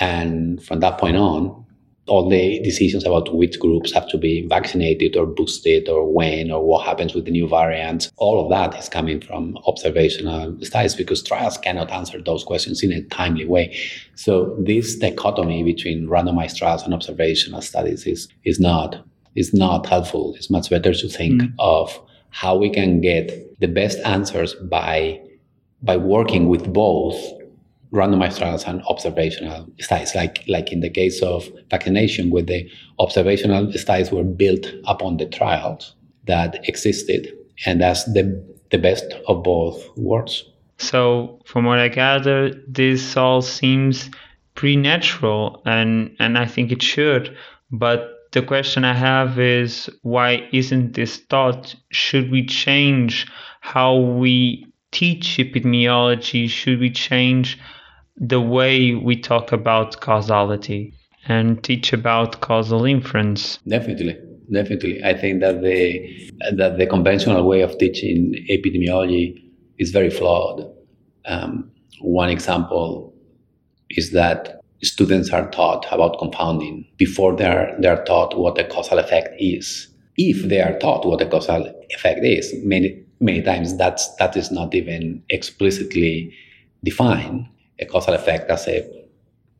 And 0.00 0.62
from 0.62 0.80
that 0.80 0.98
point 0.98 1.16
on, 1.16 1.66
all 2.08 2.28
the 2.28 2.60
decisions 2.60 3.04
about 3.04 3.34
which 3.34 3.58
groups 3.58 3.92
have 3.92 4.08
to 4.08 4.18
be 4.18 4.46
vaccinated 4.48 5.16
or 5.16 5.26
boosted 5.26 5.88
or 5.88 6.12
when 6.12 6.50
or 6.50 6.64
what 6.64 6.86
happens 6.86 7.14
with 7.14 7.24
the 7.24 7.30
new 7.30 7.48
variants, 7.48 8.10
all 8.16 8.42
of 8.42 8.50
that 8.50 8.78
is 8.78 8.88
coming 8.88 9.20
from 9.20 9.56
observational 9.66 10.56
studies 10.62 10.94
because 10.94 11.22
trials 11.22 11.58
cannot 11.58 11.90
answer 11.90 12.20
those 12.20 12.44
questions 12.44 12.82
in 12.82 12.92
a 12.92 13.02
timely 13.04 13.44
way. 13.44 13.76
So 14.14 14.56
this 14.58 14.96
dichotomy 14.96 15.62
between 15.62 16.08
randomized 16.08 16.56
trials 16.56 16.82
and 16.82 16.94
observational 16.94 17.62
studies 17.62 18.06
is, 18.06 18.28
is 18.44 18.58
not 18.58 19.04
is 19.36 19.54
not 19.54 19.86
helpful. 19.86 20.34
It's 20.36 20.50
much 20.50 20.68
better 20.68 20.92
to 20.92 21.08
think 21.08 21.42
mm. 21.42 21.52
of 21.58 22.00
how 22.30 22.56
we 22.56 22.70
can 22.70 23.00
get 23.00 23.58
the 23.60 23.68
best 23.68 23.98
answers 24.04 24.54
by 24.54 25.20
by 25.82 25.96
working 25.96 26.48
with 26.48 26.72
both 26.72 27.16
randomized 27.92 28.38
trials 28.38 28.64
and 28.64 28.82
observational 28.88 29.66
studies, 29.80 30.14
like, 30.14 30.44
like 30.48 30.72
in 30.72 30.80
the 30.80 30.90
case 30.90 31.22
of 31.22 31.48
vaccination, 31.70 32.30
where 32.30 32.42
the 32.42 32.68
observational 32.98 33.72
studies 33.72 34.10
were 34.10 34.24
built 34.24 34.66
upon 34.86 35.16
the 35.16 35.26
trials 35.26 35.94
that 36.26 36.68
existed. 36.68 37.32
And 37.66 37.80
that's 37.80 38.04
the, 38.04 38.44
the 38.70 38.78
best 38.78 39.04
of 39.26 39.42
both 39.42 39.88
worlds. 39.96 40.44
So, 40.78 41.40
from 41.44 41.64
what 41.64 41.80
I 41.80 41.88
gather, 41.88 42.52
this 42.68 43.16
all 43.16 43.42
seems 43.42 44.10
pretty 44.54 44.76
natural, 44.76 45.60
and, 45.66 46.14
and 46.20 46.38
I 46.38 46.46
think 46.46 46.70
it 46.70 46.82
should. 46.82 47.36
But 47.70 48.18
the 48.32 48.42
question 48.42 48.84
I 48.84 48.94
have 48.94 49.38
is 49.38 49.90
why 50.02 50.48
isn't 50.52 50.94
this 50.94 51.20
taught? 51.26 51.74
Should 51.90 52.30
we 52.30 52.44
change 52.46 53.26
how 53.60 53.96
we 53.96 54.66
teach 54.92 55.38
epidemiology? 55.38 56.48
Should 56.48 56.78
we 56.78 56.90
change 56.90 57.58
the 58.20 58.40
way 58.40 58.94
we 58.94 59.16
talk 59.16 59.52
about 59.52 60.00
causality 60.00 60.92
and 61.26 61.62
teach 61.62 61.92
about 61.92 62.40
causal 62.40 62.84
inference. 62.84 63.58
Definitely, 63.68 64.16
definitely. 64.52 65.02
I 65.04 65.14
think 65.14 65.40
that 65.40 65.62
the 65.62 66.30
that 66.56 66.78
the 66.78 66.86
conventional 66.86 67.46
way 67.46 67.60
of 67.60 67.76
teaching 67.78 68.34
epidemiology 68.50 69.34
is 69.78 69.90
very 69.90 70.10
flawed. 70.10 70.66
Um, 71.26 71.70
one 72.00 72.30
example 72.30 73.14
is 73.90 74.12
that 74.12 74.60
students 74.82 75.30
are 75.30 75.50
taught 75.50 75.86
about 75.90 76.18
confounding 76.18 76.86
before 76.96 77.36
they 77.36 77.46
are 77.46 77.72
they 77.80 77.88
are 77.88 78.04
taught 78.04 78.36
what 78.36 78.54
the 78.56 78.64
causal 78.64 78.98
effect 78.98 79.28
is. 79.38 79.88
If 80.16 80.48
they 80.48 80.60
are 80.60 80.76
taught 80.78 81.06
what 81.06 81.20
the 81.20 81.26
causal 81.26 81.72
effect 81.90 82.24
is, 82.24 82.52
many 82.64 83.00
many 83.20 83.42
times 83.42 83.76
that's 83.76 84.12
that 84.16 84.36
is 84.36 84.50
not 84.50 84.74
even 84.74 85.22
explicitly 85.28 86.32
defined 86.84 87.46
a 87.80 87.86
causal 87.86 88.14
effect 88.14 88.50
as 88.50 88.66
a 88.68 88.86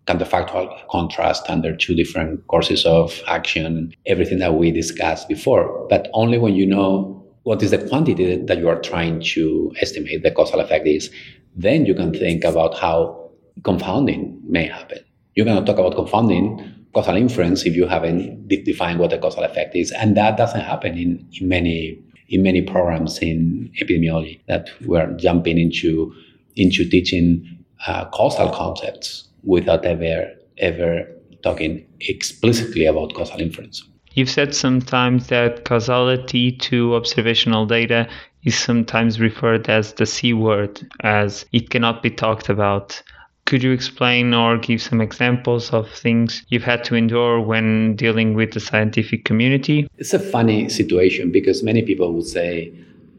counterfactual 0.07 0.75
contrast 0.89 1.49
under 1.49 1.77
two 1.77 1.95
different 1.95 2.47
courses 2.47 2.87
of 2.87 3.21
action, 3.27 3.93
everything 4.07 4.39
that 4.39 4.55
we 4.55 4.71
discussed 4.71 5.29
before. 5.29 5.87
But 5.91 6.09
only 6.15 6.39
when 6.39 6.55
you 6.55 6.67
know 6.67 7.15
what 7.43 7.63
is 7.63 7.71
the 7.71 7.79
quantity 7.79 8.37
that 8.37 8.59
you 8.59 8.69
are 8.69 8.81
trying 8.81 9.21
to 9.35 9.73
estimate 9.81 10.23
the 10.23 10.31
causal 10.31 10.61
effect 10.61 10.87
is, 10.87 11.11
then 11.55 11.85
you 11.87 11.95
can 11.95 12.13
think 12.13 12.45
about 12.45 12.77
how 12.79 13.31
confounding 13.65 14.41
may 14.47 14.67
happen. 14.67 14.99
You 15.35 15.45
cannot 15.45 15.67
talk 15.67 15.79
about 15.79 15.95
confounding 15.95 16.87
causal 16.95 17.17
inference 17.17 17.65
if 17.67 17.75
you 17.75 17.87
haven't 17.87 18.49
de- 18.49 18.63
defined 18.63 18.99
what 18.99 19.11
the 19.11 19.19
causal 19.19 19.45
effect 19.45 19.77
is. 19.77 19.93
And 19.93 20.17
that 20.17 20.37
doesn't 20.37 20.61
happen 20.61 20.97
in, 20.97 21.27
in 21.39 21.49
many 21.49 22.03
in 22.29 22.43
many 22.43 22.61
programs 22.61 23.19
in 23.21 23.73
epidemiology 23.81 24.41
that 24.49 24.69
we're 24.85 25.11
jumping 25.17 25.59
into 25.59 26.13
into 26.57 26.89
teaching 26.89 27.58
uh, 27.87 28.05
causal 28.07 28.51
concepts 28.51 29.29
without 29.45 29.85
ever 29.85 30.33
ever 30.59 31.07
talking 31.43 31.87
explicitly 32.01 32.85
about 32.87 33.15
causal 33.15 33.41
inference. 33.41 33.85
You've 34.15 34.31
said 34.31 34.55
sometimes 34.55 35.29
that 35.29 35.65
causality 35.65 36.51
to 36.53 36.97
observational 36.97 37.67
data 37.67 38.09
is 38.45 38.59
sometimes 38.59 39.21
referred 39.21 39.69
as 39.69 39.93
the 39.95 40.07
C 40.07 40.33
word, 40.33 40.81
as 41.03 41.47
it 41.53 41.71
cannot 41.71 42.03
be 42.03 42.11
talked 42.11 42.49
about. 42.49 43.01
Could 43.47 43.63
you 43.63 43.73
explain 43.73 44.35
or 44.35 44.59
give 44.59 44.83
some 44.83 45.01
examples 45.01 45.73
of 45.73 45.89
things 45.91 46.45
you've 46.49 46.65
had 46.65 46.85
to 46.85 46.95
endure 46.97 47.41
when 47.41 47.97
dealing 47.97 48.35
with 48.35 48.53
the 48.53 48.61
scientific 48.61 49.25
community? 49.25 49.89
It's 49.97 50.13
a 50.13 50.19
funny 50.19 50.69
situation 50.69 51.31
because 51.31 51.63
many 51.63 51.83
people 51.83 52.13
would 52.13 52.27
say, 52.27 52.73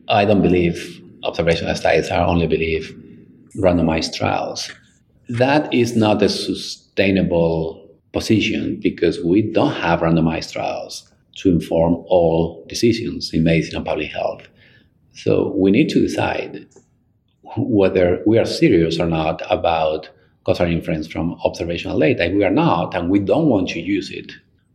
I 0.07 0.25
don't 0.25 0.41
believe 0.41 1.01
observational 1.23 1.75
studies, 1.75 2.11
I 2.11 2.23
only 2.23 2.47
believe 2.47 2.95
randomized 3.57 4.13
trials. 4.15 4.71
That 5.29 5.73
is 5.73 5.95
not 5.95 6.21
a 6.21 6.29
sustainable 6.29 7.87
position 8.11 8.79
because 8.81 9.23
we 9.23 9.41
don't 9.41 9.73
have 9.73 9.99
randomized 9.99 10.53
trials 10.53 11.11
to 11.37 11.49
inform 11.49 11.95
all 12.07 12.65
decisions 12.67 13.33
in 13.33 13.43
medicine 13.43 13.77
and 13.77 13.85
public 13.85 14.11
health. 14.11 14.47
So 15.13 15.53
we 15.55 15.71
need 15.71 15.89
to 15.89 16.01
decide 16.01 16.65
whether 17.57 18.21
we 18.25 18.37
are 18.37 18.45
serious 18.45 18.99
or 18.99 19.07
not 19.07 19.41
about 19.49 20.09
causal 20.45 20.67
inference 20.67 21.07
from 21.07 21.39
observational 21.43 21.99
data. 21.99 22.25
If 22.25 22.33
we 22.33 22.43
are 22.43 22.51
not 22.51 22.95
and 22.95 23.09
we 23.09 23.19
don't 23.19 23.47
want 23.47 23.69
to 23.69 23.79
use 23.79 24.11
it, 24.11 24.31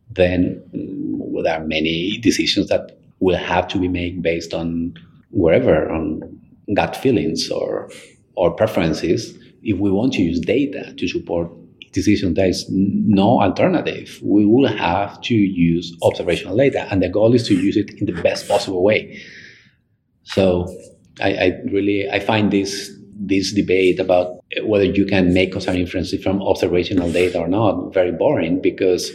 then 0.09 0.61
well, 0.73 1.43
there 1.43 1.59
are 1.59 1.65
many 1.65 2.17
decisions 2.19 2.69
that 2.69 2.97
will 3.19 3.37
have 3.37 3.67
to 3.69 3.79
be 3.79 3.87
made 3.87 4.21
based 4.21 4.53
on 4.53 4.93
wherever, 5.31 5.89
on 5.91 6.21
gut 6.73 6.95
feelings 6.95 7.49
or 7.49 7.89
or 8.35 8.51
preferences, 8.51 9.37
if 9.63 9.77
we 9.77 9.91
want 9.91 10.13
to 10.13 10.21
use 10.21 10.39
data 10.39 10.93
to 10.93 11.07
support 11.07 11.51
decision, 11.91 12.33
there 12.33 12.47
is 12.47 12.65
no 12.69 13.41
alternative. 13.41 14.19
We 14.21 14.45
will 14.45 14.67
have 14.67 15.21
to 15.21 15.33
use 15.33 15.95
observational 16.03 16.57
data, 16.57 16.87
and 16.91 17.01
the 17.01 17.09
goal 17.09 17.33
is 17.33 17.47
to 17.47 17.55
use 17.55 17.77
it 17.77 17.91
in 17.99 18.05
the 18.05 18.21
best 18.21 18.47
possible 18.47 18.83
way. 18.83 19.21
So, 20.23 20.67
I, 21.21 21.33
I 21.33 21.61
really 21.71 22.09
I 22.09 22.19
find 22.19 22.51
this 22.51 22.91
this 23.17 23.53
debate 23.53 23.99
about 23.99 24.43
whether 24.63 24.83
you 24.83 25.05
can 25.05 25.33
make 25.33 25.53
causal 25.53 25.75
inferences 25.75 26.21
from 26.21 26.41
observational 26.41 27.11
data 27.11 27.39
or 27.39 27.47
not 27.47 27.93
very 27.93 28.11
boring 28.11 28.61
because 28.61 29.11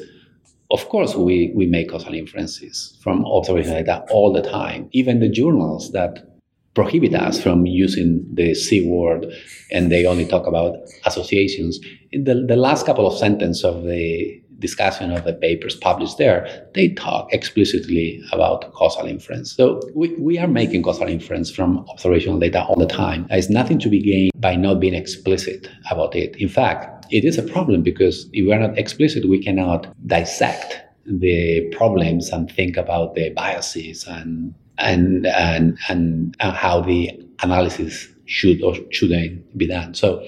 of 0.71 0.89
course 0.89 1.15
we, 1.15 1.53
we 1.55 1.67
make 1.67 1.91
causal 1.91 2.15
inferences 2.15 2.97
from 3.03 3.27
observational 3.27 3.77
data 3.83 4.03
all 4.11 4.33
the 4.33 4.41
time 4.41 4.89
even 4.93 5.21
the 5.21 5.29
journals 5.29 5.93
that 5.93 6.30
prohibit 6.75 7.15
us 7.15 7.43
from 7.43 7.67
using 7.67 8.25
the 8.33 8.55
C 8.55 8.87
word 8.87 9.27
and 9.73 9.91
they 9.91 10.07
only 10.07 10.25
talk 10.25 10.47
about 10.47 10.77
associations. 11.05 11.81
In 12.13 12.25
the, 12.25 12.45
the 12.47 12.57
last 12.57 12.87
couple 12.87 13.07
of 13.07 13.19
sentences 13.19 13.65
of 13.65 13.85
the 13.85 14.41
discussion 14.61 15.11
of 15.11 15.25
the 15.25 15.33
papers 15.33 15.75
published 15.75 16.19
there, 16.19 16.69
they 16.75 16.91
talk 16.91 17.33
explicitly 17.33 18.23
about 18.31 18.73
causal 18.75 19.07
inference. 19.07 19.53
So 19.53 19.81
we, 19.95 20.15
we 20.17 20.39
are 20.39 20.47
making 20.47 20.83
causal 20.83 21.09
inference 21.09 21.51
from 21.51 21.79
observational 21.89 22.39
data 22.39 22.63
all 22.65 22.77
the 22.77 22.87
time. 22.87 23.27
There 23.29 23.39
is 23.39 23.51
nothing 23.51 23.79
to 23.81 23.89
be 23.89 24.03
gained 24.03 24.33
by 24.37 24.55
not 24.57 24.79
being 24.79 24.95
explicit 24.95 25.69
about 25.91 26.15
it. 26.15 26.37
In 26.37 26.49
fact, 26.49 27.07
it 27.11 27.25
is 27.25 27.39
a 27.39 27.43
problem 27.43 27.83
because 27.83 28.29
if 28.33 28.47
we 28.47 28.53
are 28.53 28.61
not 28.61 28.79
explicit, 28.79 29.29
we 29.29 29.43
cannot 29.43 29.93
dissect 30.07 30.81
the 31.07 31.69
problems 31.73 32.31
and 32.31 32.53
think 32.53 32.77
about 32.77 33.15
the 33.15 33.31
biases 33.31 34.07
and 34.07 34.55
and 34.81 35.27
and 35.27 35.79
and, 35.89 36.37
how 36.41 36.81
the 36.81 37.11
analysis 37.43 38.09
should 38.27 38.63
or 38.63 38.75
shouldn't 38.91 39.57
be 39.57 39.67
done. 39.67 39.95
So 39.95 40.25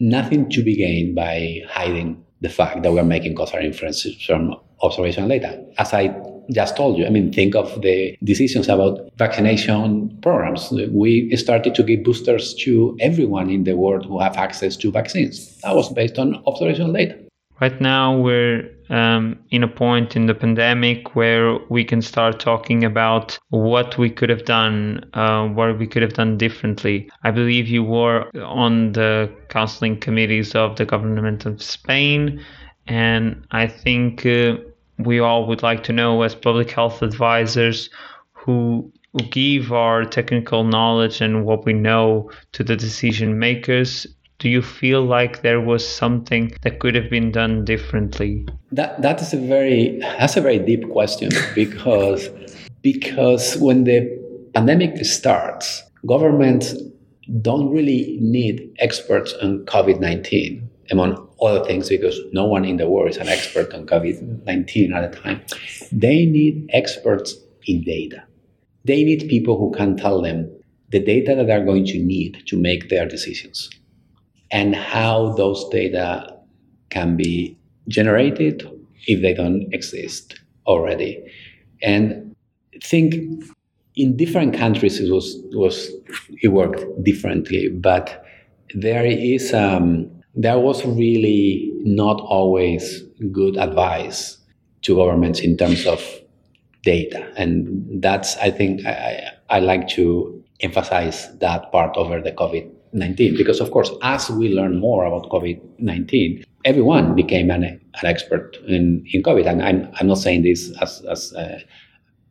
nothing 0.00 0.50
to 0.50 0.62
be 0.62 0.76
gained 0.76 1.14
by 1.14 1.60
hiding 1.68 2.22
the 2.40 2.48
fact 2.48 2.82
that 2.82 2.92
we're 2.92 3.04
making 3.04 3.34
causal 3.34 3.60
inferences 3.60 4.20
from 4.22 4.54
observational 4.82 5.28
data. 5.28 5.64
As 5.78 5.92
I 5.92 6.14
just 6.50 6.76
told 6.76 6.98
you, 6.98 7.06
I 7.06 7.10
mean, 7.10 7.32
think 7.32 7.54
of 7.54 7.80
the 7.82 8.16
decisions 8.22 8.68
about 8.68 9.10
vaccination 9.16 10.16
programs. 10.22 10.70
We 10.90 11.34
started 11.36 11.74
to 11.74 11.82
give 11.82 12.04
boosters 12.04 12.54
to 12.64 12.96
everyone 13.00 13.50
in 13.50 13.64
the 13.64 13.74
world 13.74 14.04
who 14.06 14.20
have 14.20 14.36
access 14.36 14.76
to 14.76 14.90
vaccines. 14.90 15.58
That 15.62 15.74
was 15.74 15.92
based 15.92 16.18
on 16.18 16.42
observational 16.46 16.92
data. 16.92 17.18
Right 17.60 17.80
now, 17.80 18.16
we're 18.18 18.70
um, 18.90 19.38
in 19.50 19.62
a 19.62 19.68
point 19.68 20.16
in 20.16 20.26
the 20.26 20.34
pandemic 20.34 21.14
where 21.16 21.58
we 21.68 21.84
can 21.84 22.02
start 22.02 22.38
talking 22.38 22.84
about 22.84 23.38
what 23.50 23.98
we 23.98 24.10
could 24.10 24.30
have 24.30 24.44
done, 24.44 25.08
uh, 25.14 25.46
what 25.48 25.78
we 25.78 25.86
could 25.86 26.02
have 26.02 26.14
done 26.14 26.36
differently. 26.36 27.10
I 27.24 27.30
believe 27.30 27.68
you 27.68 27.82
were 27.82 28.30
on 28.42 28.92
the 28.92 29.32
counseling 29.48 29.98
committees 29.98 30.54
of 30.54 30.76
the 30.76 30.84
government 30.84 31.46
of 31.46 31.62
Spain, 31.62 32.44
and 32.86 33.44
I 33.50 33.66
think 33.66 34.24
uh, 34.24 34.56
we 34.98 35.18
all 35.18 35.46
would 35.46 35.62
like 35.62 35.82
to 35.84 35.92
know, 35.92 36.22
as 36.22 36.34
public 36.34 36.70
health 36.70 37.02
advisors, 37.02 37.90
who 38.32 38.92
give 39.30 39.72
our 39.72 40.04
technical 40.04 40.64
knowledge 40.64 41.20
and 41.20 41.44
what 41.44 41.64
we 41.64 41.72
know 41.72 42.30
to 42.52 42.62
the 42.62 42.76
decision 42.76 43.38
makers 43.38 44.06
do 44.38 44.48
you 44.48 44.60
feel 44.60 45.02
like 45.02 45.42
there 45.42 45.60
was 45.60 45.86
something 45.86 46.52
that 46.62 46.78
could 46.78 46.94
have 46.94 47.08
been 47.08 47.32
done 47.32 47.64
differently? 47.64 48.46
That 48.72 49.00
that 49.02 49.22
is 49.22 49.32
a 49.32 49.38
very 49.38 49.98
that's 50.18 50.36
a 50.36 50.40
very 50.40 50.58
deep 50.58 50.88
question 50.90 51.30
because 51.54 52.28
because 52.82 53.56
when 53.56 53.84
the 53.84 54.06
pandemic 54.54 55.04
starts 55.04 55.82
governments 56.06 56.74
don't 57.42 57.70
really 57.70 58.18
need 58.20 58.72
experts 58.78 59.34
on 59.42 59.64
covid-19 59.66 60.62
among 60.92 61.28
other 61.42 61.64
things 61.64 61.88
because 61.88 62.18
no 62.32 62.44
one 62.46 62.64
in 62.64 62.76
the 62.76 62.88
world 62.88 63.10
is 63.10 63.16
an 63.16 63.28
expert 63.28 63.72
on 63.74 63.86
covid-19 63.86 64.94
at 64.94 65.10
the 65.10 65.18
time. 65.18 65.40
They 65.90 66.26
need 66.26 66.70
experts 66.72 67.34
in 67.66 67.82
data. 67.82 68.22
They 68.84 69.02
need 69.02 69.28
people 69.28 69.58
who 69.58 69.72
can 69.72 69.96
tell 69.96 70.22
them 70.22 70.48
the 70.90 71.00
data 71.00 71.34
that 71.34 71.48
they're 71.48 71.64
going 71.64 71.86
to 71.86 71.98
need 71.98 72.42
to 72.46 72.56
make 72.56 72.88
their 72.88 73.06
decisions 73.08 73.68
and 74.50 74.74
how 74.74 75.32
those 75.32 75.68
data 75.70 76.36
can 76.90 77.16
be 77.16 77.56
generated 77.88 78.68
if 79.06 79.22
they 79.22 79.34
don't 79.34 79.72
exist 79.72 80.40
already. 80.66 81.22
And 81.82 82.34
I 82.74 82.78
think 82.84 83.14
in 83.96 84.16
different 84.16 84.54
countries 84.54 85.00
it 85.00 85.10
was 85.10 85.36
was 85.52 85.90
it 86.42 86.48
worked 86.48 86.84
differently, 87.02 87.68
but 87.68 88.24
there 88.74 89.04
is 89.04 89.54
um, 89.54 90.10
there 90.34 90.58
was 90.58 90.84
really 90.84 91.72
not 91.82 92.20
always 92.20 93.02
good 93.32 93.56
advice 93.56 94.36
to 94.82 94.96
governments 94.96 95.40
in 95.40 95.56
terms 95.56 95.86
of 95.86 96.02
data, 96.82 97.32
and 97.36 98.02
that's 98.02 98.36
I 98.36 98.50
think 98.50 98.84
I, 98.84 99.32
I, 99.50 99.56
I 99.56 99.60
like 99.60 99.88
to 99.88 100.44
emphasize 100.60 101.28
that 101.38 101.72
part 101.72 101.96
over 101.96 102.20
the 102.20 102.32
COVID 102.32 102.70
19 102.96 103.36
because 103.36 103.60
of 103.60 103.70
course 103.70 103.90
as 104.02 104.28
we 104.30 104.52
learn 104.52 104.80
more 104.80 105.04
about 105.04 105.30
covid-19 105.30 106.44
everyone 106.66 107.14
became 107.14 107.50
an, 107.50 107.62
an 107.64 108.04
expert 108.04 108.58
in, 108.66 109.06
in 109.12 109.22
covid. 109.22 109.46
And 109.46 109.62
I'm, 109.62 109.88
I'm 109.98 110.08
not 110.08 110.18
saying 110.18 110.42
this 110.42 110.72
as, 110.82 111.00
as, 111.02 111.32
uh, 111.32 111.60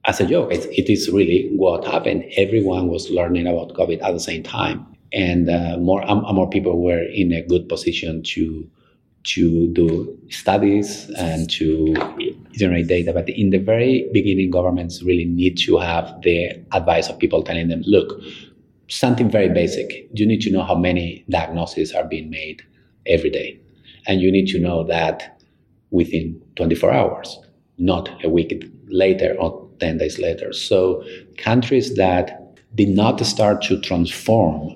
as 0.03 0.19
a 0.19 0.27
joke. 0.27 0.51
It, 0.51 0.65
it 0.65 0.91
is 0.91 1.09
really 1.09 1.49
what 1.55 1.85
happened. 1.85 2.25
Everyone 2.35 2.87
was 2.89 3.09
learning 3.09 3.47
about 3.47 3.69
covid 3.73 4.03
at 4.03 4.11
the 4.11 4.19
same 4.19 4.43
time. 4.43 4.85
And 5.13 5.49
uh, 5.49 5.77
more 5.77 6.03
um, 6.09 6.23
more 6.35 6.49
people 6.49 6.83
were 6.83 7.01
in 7.01 7.31
a 7.31 7.41
good 7.41 7.69
position 7.69 8.21
to 8.23 8.69
to 9.23 9.67
do 9.69 10.19
studies 10.29 11.09
and 11.17 11.49
to 11.51 11.95
generate 12.51 12.87
data. 12.87 13.13
But 13.13 13.29
in 13.29 13.51
the 13.51 13.59
very 13.59 14.09
beginning, 14.11 14.51
governments 14.51 15.01
really 15.03 15.23
need 15.23 15.57
to 15.59 15.77
have 15.77 16.21
the 16.21 16.51
advice 16.73 17.07
of 17.07 17.17
people 17.17 17.43
telling 17.43 17.69
them, 17.69 17.81
look, 17.85 18.19
something 18.87 19.29
very 19.29 19.49
basic. 19.49 20.07
You 20.13 20.25
need 20.25 20.41
to 20.41 20.51
know 20.51 20.63
how 20.63 20.75
many 20.75 21.25
diagnoses 21.29 21.93
are 21.93 22.05
being 22.05 22.29
made 22.29 22.61
every 23.05 23.29
day. 23.29 23.59
And 24.07 24.21
you 24.21 24.31
need 24.31 24.47
to 24.47 24.59
know 24.59 24.83
that 24.85 25.41
within 25.91 26.41
24 26.55 26.91
hours, 26.91 27.39
not 27.77 28.09
a 28.23 28.29
week 28.29 28.63
later 28.87 29.35
or 29.39 29.67
10 29.79 29.97
days 29.97 30.19
later. 30.19 30.53
So 30.53 31.03
countries 31.37 31.95
that 31.95 32.41
did 32.75 32.89
not 32.89 33.19
start 33.25 33.61
to 33.63 33.79
transform 33.81 34.75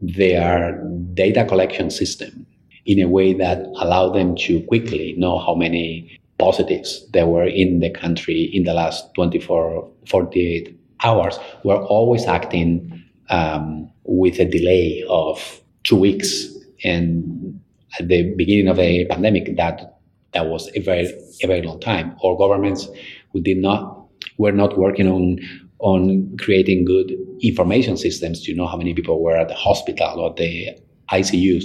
their 0.00 0.82
data 1.14 1.44
collection 1.44 1.90
system 1.90 2.46
in 2.86 3.00
a 3.00 3.08
way 3.08 3.32
that 3.34 3.58
allowed 3.76 4.12
them 4.12 4.34
to 4.36 4.60
quickly 4.62 5.14
know 5.16 5.38
how 5.38 5.54
many 5.54 6.18
positives 6.38 7.06
there 7.12 7.26
were 7.26 7.46
in 7.46 7.80
the 7.80 7.90
country 7.90 8.50
in 8.52 8.64
the 8.64 8.74
last 8.74 9.14
24 9.14 9.88
48 10.08 10.76
hours 11.04 11.38
were 11.62 11.80
always 11.84 12.26
acting 12.26 13.01
um, 13.32 13.90
with 14.04 14.38
a 14.38 14.44
delay 14.44 15.04
of 15.08 15.60
two 15.82 15.96
weeks. 15.96 16.46
And 16.84 17.60
at 17.98 18.06
the 18.06 18.32
beginning 18.34 18.68
of 18.68 18.76
the 18.76 19.06
pandemic, 19.06 19.56
that 19.56 19.98
that 20.32 20.46
was 20.46 20.70
a 20.74 20.80
very 20.80 21.06
a 21.42 21.46
very 21.46 21.62
long 21.62 21.80
time. 21.80 22.14
Or 22.20 22.38
governments 22.38 22.88
who 23.32 23.40
did 23.40 23.58
not 23.58 24.06
were 24.38 24.52
not 24.52 24.78
working 24.78 25.08
on 25.08 25.38
on 25.78 26.36
creating 26.38 26.84
good 26.84 27.12
information 27.40 27.96
systems 27.96 28.40
to 28.42 28.54
know 28.54 28.66
how 28.66 28.76
many 28.76 28.94
people 28.94 29.20
were 29.20 29.36
at 29.36 29.48
the 29.48 29.54
hospital 29.54 30.20
or 30.20 30.32
the 30.34 30.70
ICUs. 31.10 31.64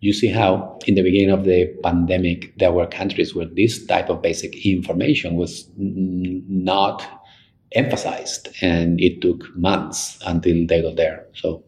You 0.00 0.14
see 0.14 0.28
how 0.28 0.78
in 0.86 0.94
the 0.94 1.02
beginning 1.02 1.30
of 1.30 1.44
the 1.44 1.66
pandemic 1.82 2.56
there 2.56 2.72
were 2.72 2.86
countries 2.86 3.34
where 3.34 3.44
this 3.44 3.84
type 3.84 4.08
of 4.08 4.22
basic 4.22 4.64
information 4.64 5.36
was 5.36 5.68
not 5.76 7.06
emphasized, 7.72 8.48
and 8.62 9.00
it 9.00 9.20
took 9.20 9.44
months 9.56 10.18
until 10.26 10.66
they 10.66 10.82
got 10.82 10.96
there. 10.96 11.26
So 11.34 11.62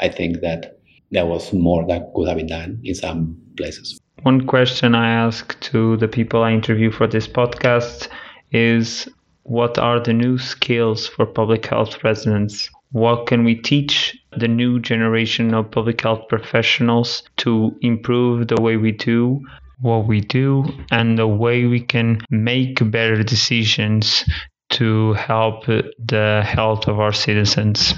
I 0.00 0.08
think 0.08 0.40
that 0.40 0.78
there 1.10 1.26
was 1.26 1.52
more 1.52 1.86
that 1.86 2.12
could 2.14 2.28
have 2.28 2.38
been 2.38 2.46
done 2.46 2.80
in 2.82 2.94
some 2.94 3.36
places. 3.56 3.98
One 4.22 4.46
question 4.46 4.94
I 4.94 5.10
ask 5.10 5.58
to 5.60 5.96
the 5.98 6.08
people 6.08 6.42
I 6.42 6.52
interview 6.52 6.90
for 6.90 7.06
this 7.06 7.26
podcast 7.28 8.08
is 8.50 9.08
what 9.44 9.78
are 9.78 10.00
the 10.00 10.12
new 10.12 10.38
skills 10.38 11.06
for 11.06 11.26
public 11.26 11.66
health 11.66 12.02
residents? 12.04 12.70
What 12.92 13.26
can 13.26 13.44
we 13.44 13.56
teach 13.56 14.16
the 14.36 14.48
new 14.48 14.78
generation 14.78 15.54
of 15.54 15.70
public 15.70 16.00
health 16.00 16.28
professionals 16.28 17.22
to 17.38 17.76
improve 17.80 18.48
the 18.48 18.60
way 18.60 18.76
we 18.76 18.92
do 18.92 19.40
what 19.80 20.06
we 20.06 20.20
do 20.20 20.64
and 20.92 21.18
the 21.18 21.26
way 21.26 21.66
we 21.66 21.80
can 21.80 22.20
make 22.30 22.78
better 22.90 23.22
decisions 23.24 24.24
to 24.72 25.12
help 25.14 25.66
the 25.66 26.42
health 26.44 26.88
of 26.88 27.00
our 27.00 27.12
citizens? 27.12 27.94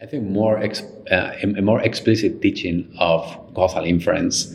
I 0.00 0.06
think 0.06 0.24
more 0.24 0.58
uh, 0.58 1.32
a 1.42 1.62
more 1.62 1.80
explicit 1.80 2.42
teaching 2.42 2.94
of 2.98 3.22
causal 3.54 3.84
inference, 3.84 4.54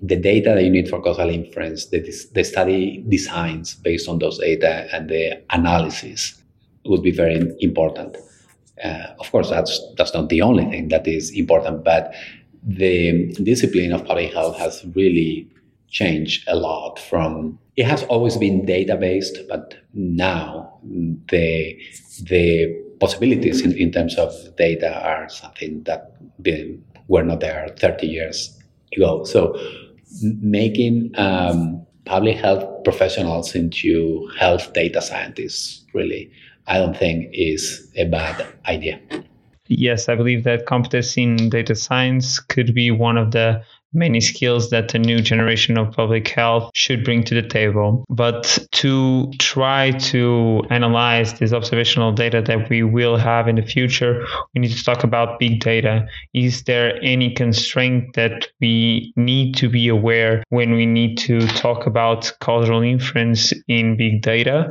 the 0.00 0.16
data 0.16 0.54
that 0.54 0.62
you 0.62 0.70
need 0.70 0.88
for 0.88 1.02
causal 1.02 1.28
inference, 1.28 1.86
the, 1.86 2.00
the 2.32 2.44
study 2.44 3.04
designs 3.08 3.74
based 3.74 4.08
on 4.08 4.18
those 4.18 4.38
data 4.38 4.88
and 4.92 5.10
the 5.10 5.42
analysis 5.50 6.42
would 6.86 7.02
be 7.02 7.10
very 7.10 7.42
important. 7.60 8.16
Uh, 8.82 9.06
of 9.18 9.30
course, 9.30 9.50
that's 9.50 9.80
that's 9.96 10.14
not 10.14 10.28
the 10.28 10.42
only 10.42 10.64
thing 10.64 10.88
that 10.88 11.06
is 11.06 11.30
important, 11.30 11.84
but 11.84 12.14
the 12.62 13.32
discipline 13.42 13.92
of 13.92 14.04
public 14.04 14.32
health 14.32 14.56
has 14.58 14.84
really 14.94 15.48
changed 15.88 16.46
a 16.48 16.56
lot 16.56 16.98
from 16.98 17.58
it 17.76 17.84
has 17.84 18.02
always 18.04 18.36
been 18.36 18.64
data 18.64 18.96
based, 18.96 19.38
but 19.48 19.74
now 19.92 20.78
the 21.28 21.78
the 22.22 22.74
possibilities 22.98 23.60
in, 23.60 23.76
in 23.76 23.92
terms 23.92 24.16
of 24.16 24.32
data 24.56 24.98
are 25.02 25.28
something 25.28 25.82
that 25.82 26.12
been, 26.42 26.82
were 27.08 27.22
not 27.22 27.40
there 27.40 27.68
30 27.78 28.06
years 28.06 28.58
ago. 28.96 29.24
So 29.24 29.60
making 30.22 31.12
um, 31.16 31.86
public 32.06 32.38
health 32.38 32.64
professionals 32.84 33.54
into 33.54 34.30
health 34.38 34.72
data 34.72 35.02
scientists 35.02 35.84
really, 35.92 36.30
I 36.66 36.78
don't 36.78 36.96
think 36.96 37.28
is 37.32 37.92
a 37.96 38.04
bad 38.04 38.46
idea. 38.66 38.98
Yes, 39.68 40.08
I 40.08 40.14
believe 40.14 40.44
that 40.44 40.66
competency 40.66 41.24
in 41.24 41.50
data 41.50 41.74
science 41.74 42.38
could 42.38 42.72
be 42.72 42.90
one 42.90 43.18
of 43.18 43.32
the 43.32 43.62
many 43.92 44.20
skills 44.20 44.70
that 44.70 44.88
the 44.88 44.98
new 44.98 45.20
generation 45.20 45.78
of 45.78 45.92
public 45.92 46.28
health 46.28 46.70
should 46.74 47.04
bring 47.04 47.24
to 47.24 47.34
the 47.34 47.46
table. 47.46 48.04
But 48.08 48.58
to 48.72 49.30
try 49.38 49.92
to 49.92 50.62
analyze 50.70 51.38
this 51.38 51.52
observational 51.52 52.12
data 52.12 52.42
that 52.42 52.68
we 52.68 52.82
will 52.82 53.16
have 53.16 53.48
in 53.48 53.56
the 53.56 53.62
future, 53.62 54.24
we 54.54 54.60
need 54.60 54.72
to 54.72 54.84
talk 54.84 55.04
about 55.04 55.38
big 55.38 55.60
data. 55.60 56.06
Is 56.34 56.64
there 56.64 56.98
any 57.02 57.32
constraint 57.34 58.14
that 58.14 58.48
we 58.60 59.12
need 59.16 59.54
to 59.56 59.68
be 59.68 59.88
aware 59.88 60.42
when 60.50 60.72
we 60.72 60.86
need 60.86 61.16
to 61.18 61.46
talk 61.48 61.86
about 61.86 62.32
causal 62.40 62.82
inference 62.82 63.52
in 63.68 63.96
big 63.96 64.22
data? 64.22 64.68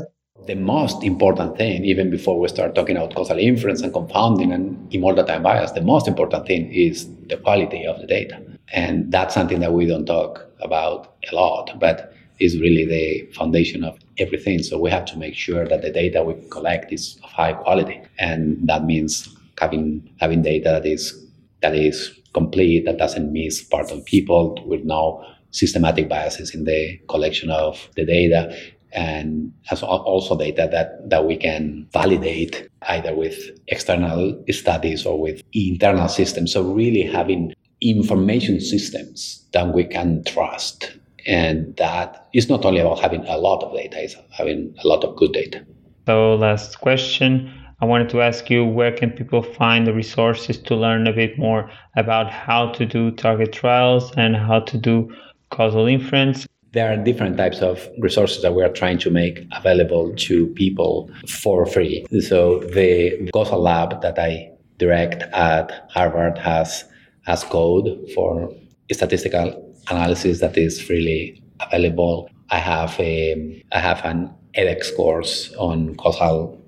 the 0.47 0.55
most 0.55 1.03
important 1.03 1.57
thing, 1.57 1.83
even 1.85 2.09
before 2.09 2.39
we 2.39 2.47
start 2.47 2.75
talking 2.75 2.97
about 2.97 3.15
causal 3.15 3.37
inference 3.37 3.81
and 3.81 3.91
confounding 3.91 4.51
and 4.51 4.93
immortal 4.93 5.25
time 5.25 5.43
bias, 5.43 5.71
the 5.71 5.81
most 5.81 6.07
important 6.07 6.45
thing 6.45 6.71
is 6.71 7.09
the 7.27 7.37
quality 7.37 7.85
of 7.85 7.99
the 7.99 8.07
data. 8.07 8.39
And 8.73 9.11
that's 9.11 9.33
something 9.33 9.59
that 9.59 9.73
we 9.73 9.85
don't 9.85 10.05
talk 10.05 10.45
about 10.61 11.15
a 11.31 11.35
lot, 11.35 11.79
but 11.79 12.13
is 12.39 12.59
really 12.59 12.85
the 12.85 13.31
foundation 13.33 13.83
of 13.83 13.97
everything. 14.17 14.61
So 14.61 14.77
we 14.79 14.89
have 14.89 15.05
to 15.05 15.17
make 15.17 15.35
sure 15.35 15.67
that 15.67 15.81
the 15.81 15.91
data 15.91 16.23
we 16.23 16.33
collect 16.49 16.91
is 16.91 17.17
of 17.23 17.31
high 17.31 17.53
quality. 17.53 18.01
And 18.19 18.67
that 18.67 18.85
means 18.85 19.33
having 19.59 20.09
having 20.19 20.41
data 20.41 20.69
that 20.69 20.85
is 20.85 21.13
that 21.61 21.75
is 21.75 22.19
complete, 22.33 22.85
that 22.85 22.97
doesn't 22.97 23.31
miss 23.31 23.63
part 23.63 23.91
of 23.91 24.03
people 24.05 24.61
with 24.67 24.83
no 24.83 25.25
systematic 25.51 26.09
biases 26.09 26.53
in 26.53 26.65
the 26.65 26.97
collection 27.07 27.49
of 27.49 27.89
the 27.95 28.05
data 28.05 28.53
and 28.91 29.53
also 29.71 30.37
data 30.37 30.67
that, 30.71 31.09
that 31.09 31.25
we 31.25 31.37
can 31.37 31.87
validate 31.91 32.67
either 32.83 33.15
with 33.15 33.37
external 33.67 34.41
studies 34.51 35.05
or 35.05 35.19
with 35.19 35.41
internal 35.53 36.07
systems. 36.07 36.53
So 36.53 36.61
really 36.61 37.01
having 37.03 37.53
information 37.89 38.59
systems 38.59 39.45
that 39.53 39.73
we 39.73 39.83
can 39.83 40.23
trust. 40.25 40.97
And 41.25 41.75
that 41.77 42.27
is 42.33 42.49
not 42.49 42.65
only 42.65 42.79
about 42.79 42.99
having 42.99 43.25
a 43.25 43.37
lot 43.37 43.63
of 43.63 43.73
data, 43.73 44.03
it's 44.03 44.15
having 44.31 44.75
a 44.83 44.87
lot 44.87 45.03
of 45.03 45.15
good 45.15 45.33
data. 45.33 45.65
So, 46.05 46.35
last 46.35 46.79
question 46.81 47.51
I 47.81 47.85
wanted 47.85 48.09
to 48.09 48.21
ask 48.21 48.49
you 48.49 48.63
where 48.63 48.91
can 48.91 49.11
people 49.11 49.43
find 49.43 49.85
the 49.85 49.93
resources 49.93 50.57
to 50.57 50.75
learn 50.75 51.07
a 51.07 51.13
bit 51.13 51.37
more 51.37 51.69
about 51.97 52.31
how 52.31 52.71
to 52.71 52.85
do 52.85 53.11
target 53.11 53.51
trials 53.51 54.11
and 54.15 54.35
how 54.35 54.61
to 54.61 54.77
do 54.77 55.13
causal 55.49 55.85
inference? 55.85 56.47
There 56.71 56.91
are 56.91 56.97
different 56.97 57.37
types 57.37 57.61
of 57.61 57.87
resources 57.99 58.41
that 58.43 58.53
we 58.53 58.63
are 58.63 58.71
trying 58.71 58.97
to 58.99 59.09
make 59.09 59.45
available 59.51 60.13
to 60.15 60.47
people 60.47 61.09
for 61.27 61.65
free. 61.65 62.05
So 62.21 62.59
the 62.59 63.29
causal 63.33 63.61
lab 63.61 64.01
that 64.01 64.17
I 64.19 64.51
direct 64.77 65.23
at 65.33 65.89
Harvard 65.89 66.37
has 66.37 66.85
has 67.25 67.43
code 67.43 68.09
for 68.13 68.53
statistical 68.91 69.75
analysis 69.89 70.39
that 70.39 70.57
is 70.57 70.81
freely 70.81 71.41
available. 71.59 72.29
I 72.49 72.59
have 72.59 72.99
a 72.99 73.63
I 73.71 73.79
have 73.79 74.03
an 74.05 74.33
edX 74.55 74.95
course 74.95 75.53
on 75.55 75.95
causal 75.95 76.61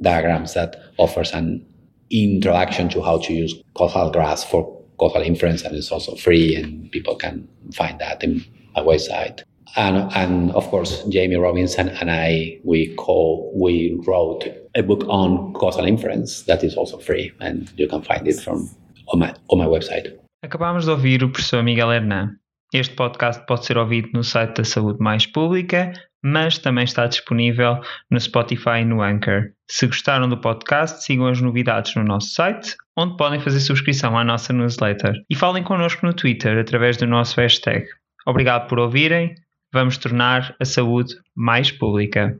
diagrams 0.00 0.54
that 0.54 0.76
offers 0.98 1.32
an 1.32 1.64
introduction 2.10 2.88
to 2.90 3.02
how 3.02 3.18
to 3.18 3.32
use 3.32 3.54
causal 3.74 4.10
graphs 4.10 4.44
for 4.44 4.82
causal 4.98 5.22
inference 5.22 5.62
and 5.62 5.74
it's 5.74 5.90
also 5.90 6.14
free 6.14 6.54
and 6.54 6.90
people 6.92 7.16
can 7.16 7.48
find 7.72 7.98
that 8.00 8.22
in 8.22 8.44
my 8.74 8.82
website. 8.82 9.42
And, 9.74 10.12
and 10.12 10.50
of 10.52 10.66
course, 10.68 11.02
Jamie 11.04 11.36
Robins 11.36 11.76
and 11.76 11.90
I, 12.10 12.60
we 12.62 12.94
co, 12.98 13.50
we 13.54 13.98
wrote 14.06 14.46
a 14.74 14.82
book 14.82 15.02
on 15.08 15.54
causal 15.54 15.86
inference 15.86 16.42
that 16.42 16.62
is 16.62 16.76
also 16.76 16.98
free 16.98 17.32
and 17.40 17.72
you 17.78 17.88
can 17.88 18.02
find 18.02 18.28
it 18.28 18.38
from 18.38 18.68
on 19.08 19.18
my, 19.18 19.32
on 19.50 19.58
my 19.58 19.66
website. 19.66 20.12
Acabamos 20.44 20.84
de 20.84 20.90
ouvir 20.90 21.22
o 21.22 21.30
professor 21.30 21.62
Miguel 21.62 21.92
Hernan. 21.92 22.36
Este 22.74 22.94
podcast 22.94 23.44
pode 23.46 23.66
ser 23.66 23.76
ouvido 23.76 24.08
no 24.14 24.24
site 24.24 24.56
da 24.56 24.64
Saúde 24.64 24.98
Mais 24.98 25.26
Pública, 25.26 25.92
mas 26.24 26.58
também 26.58 26.84
está 26.84 27.06
disponível 27.06 27.80
no 28.10 28.18
Spotify 28.18 28.80
e 28.80 28.84
no 28.84 29.02
Anchor. 29.02 29.50
Se 29.70 29.86
gostaram 29.86 30.28
do 30.28 30.40
podcast, 30.40 31.04
sigam 31.04 31.26
as 31.26 31.40
novidades 31.40 31.94
no 31.94 32.04
nosso 32.04 32.30
site, 32.30 32.76
onde 32.96 33.16
podem 33.16 33.40
fazer 33.40 33.60
subscrição 33.60 34.16
à 34.16 34.24
nossa 34.24 34.52
newsletter. 34.52 35.14
E 35.28 35.34
falem 35.34 35.62
connosco 35.62 36.06
no 36.06 36.14
Twitter 36.14 36.58
através 36.58 36.96
do 36.96 37.06
nosso 37.06 37.40
hashtag. 37.40 37.86
Obrigado 38.26 38.68
por 38.68 38.78
ouvirem. 38.78 39.34
Vamos 39.72 39.98
tornar 39.98 40.54
a 40.60 40.64
saúde 40.64 41.14
mais 41.34 41.70
pública. 41.70 42.38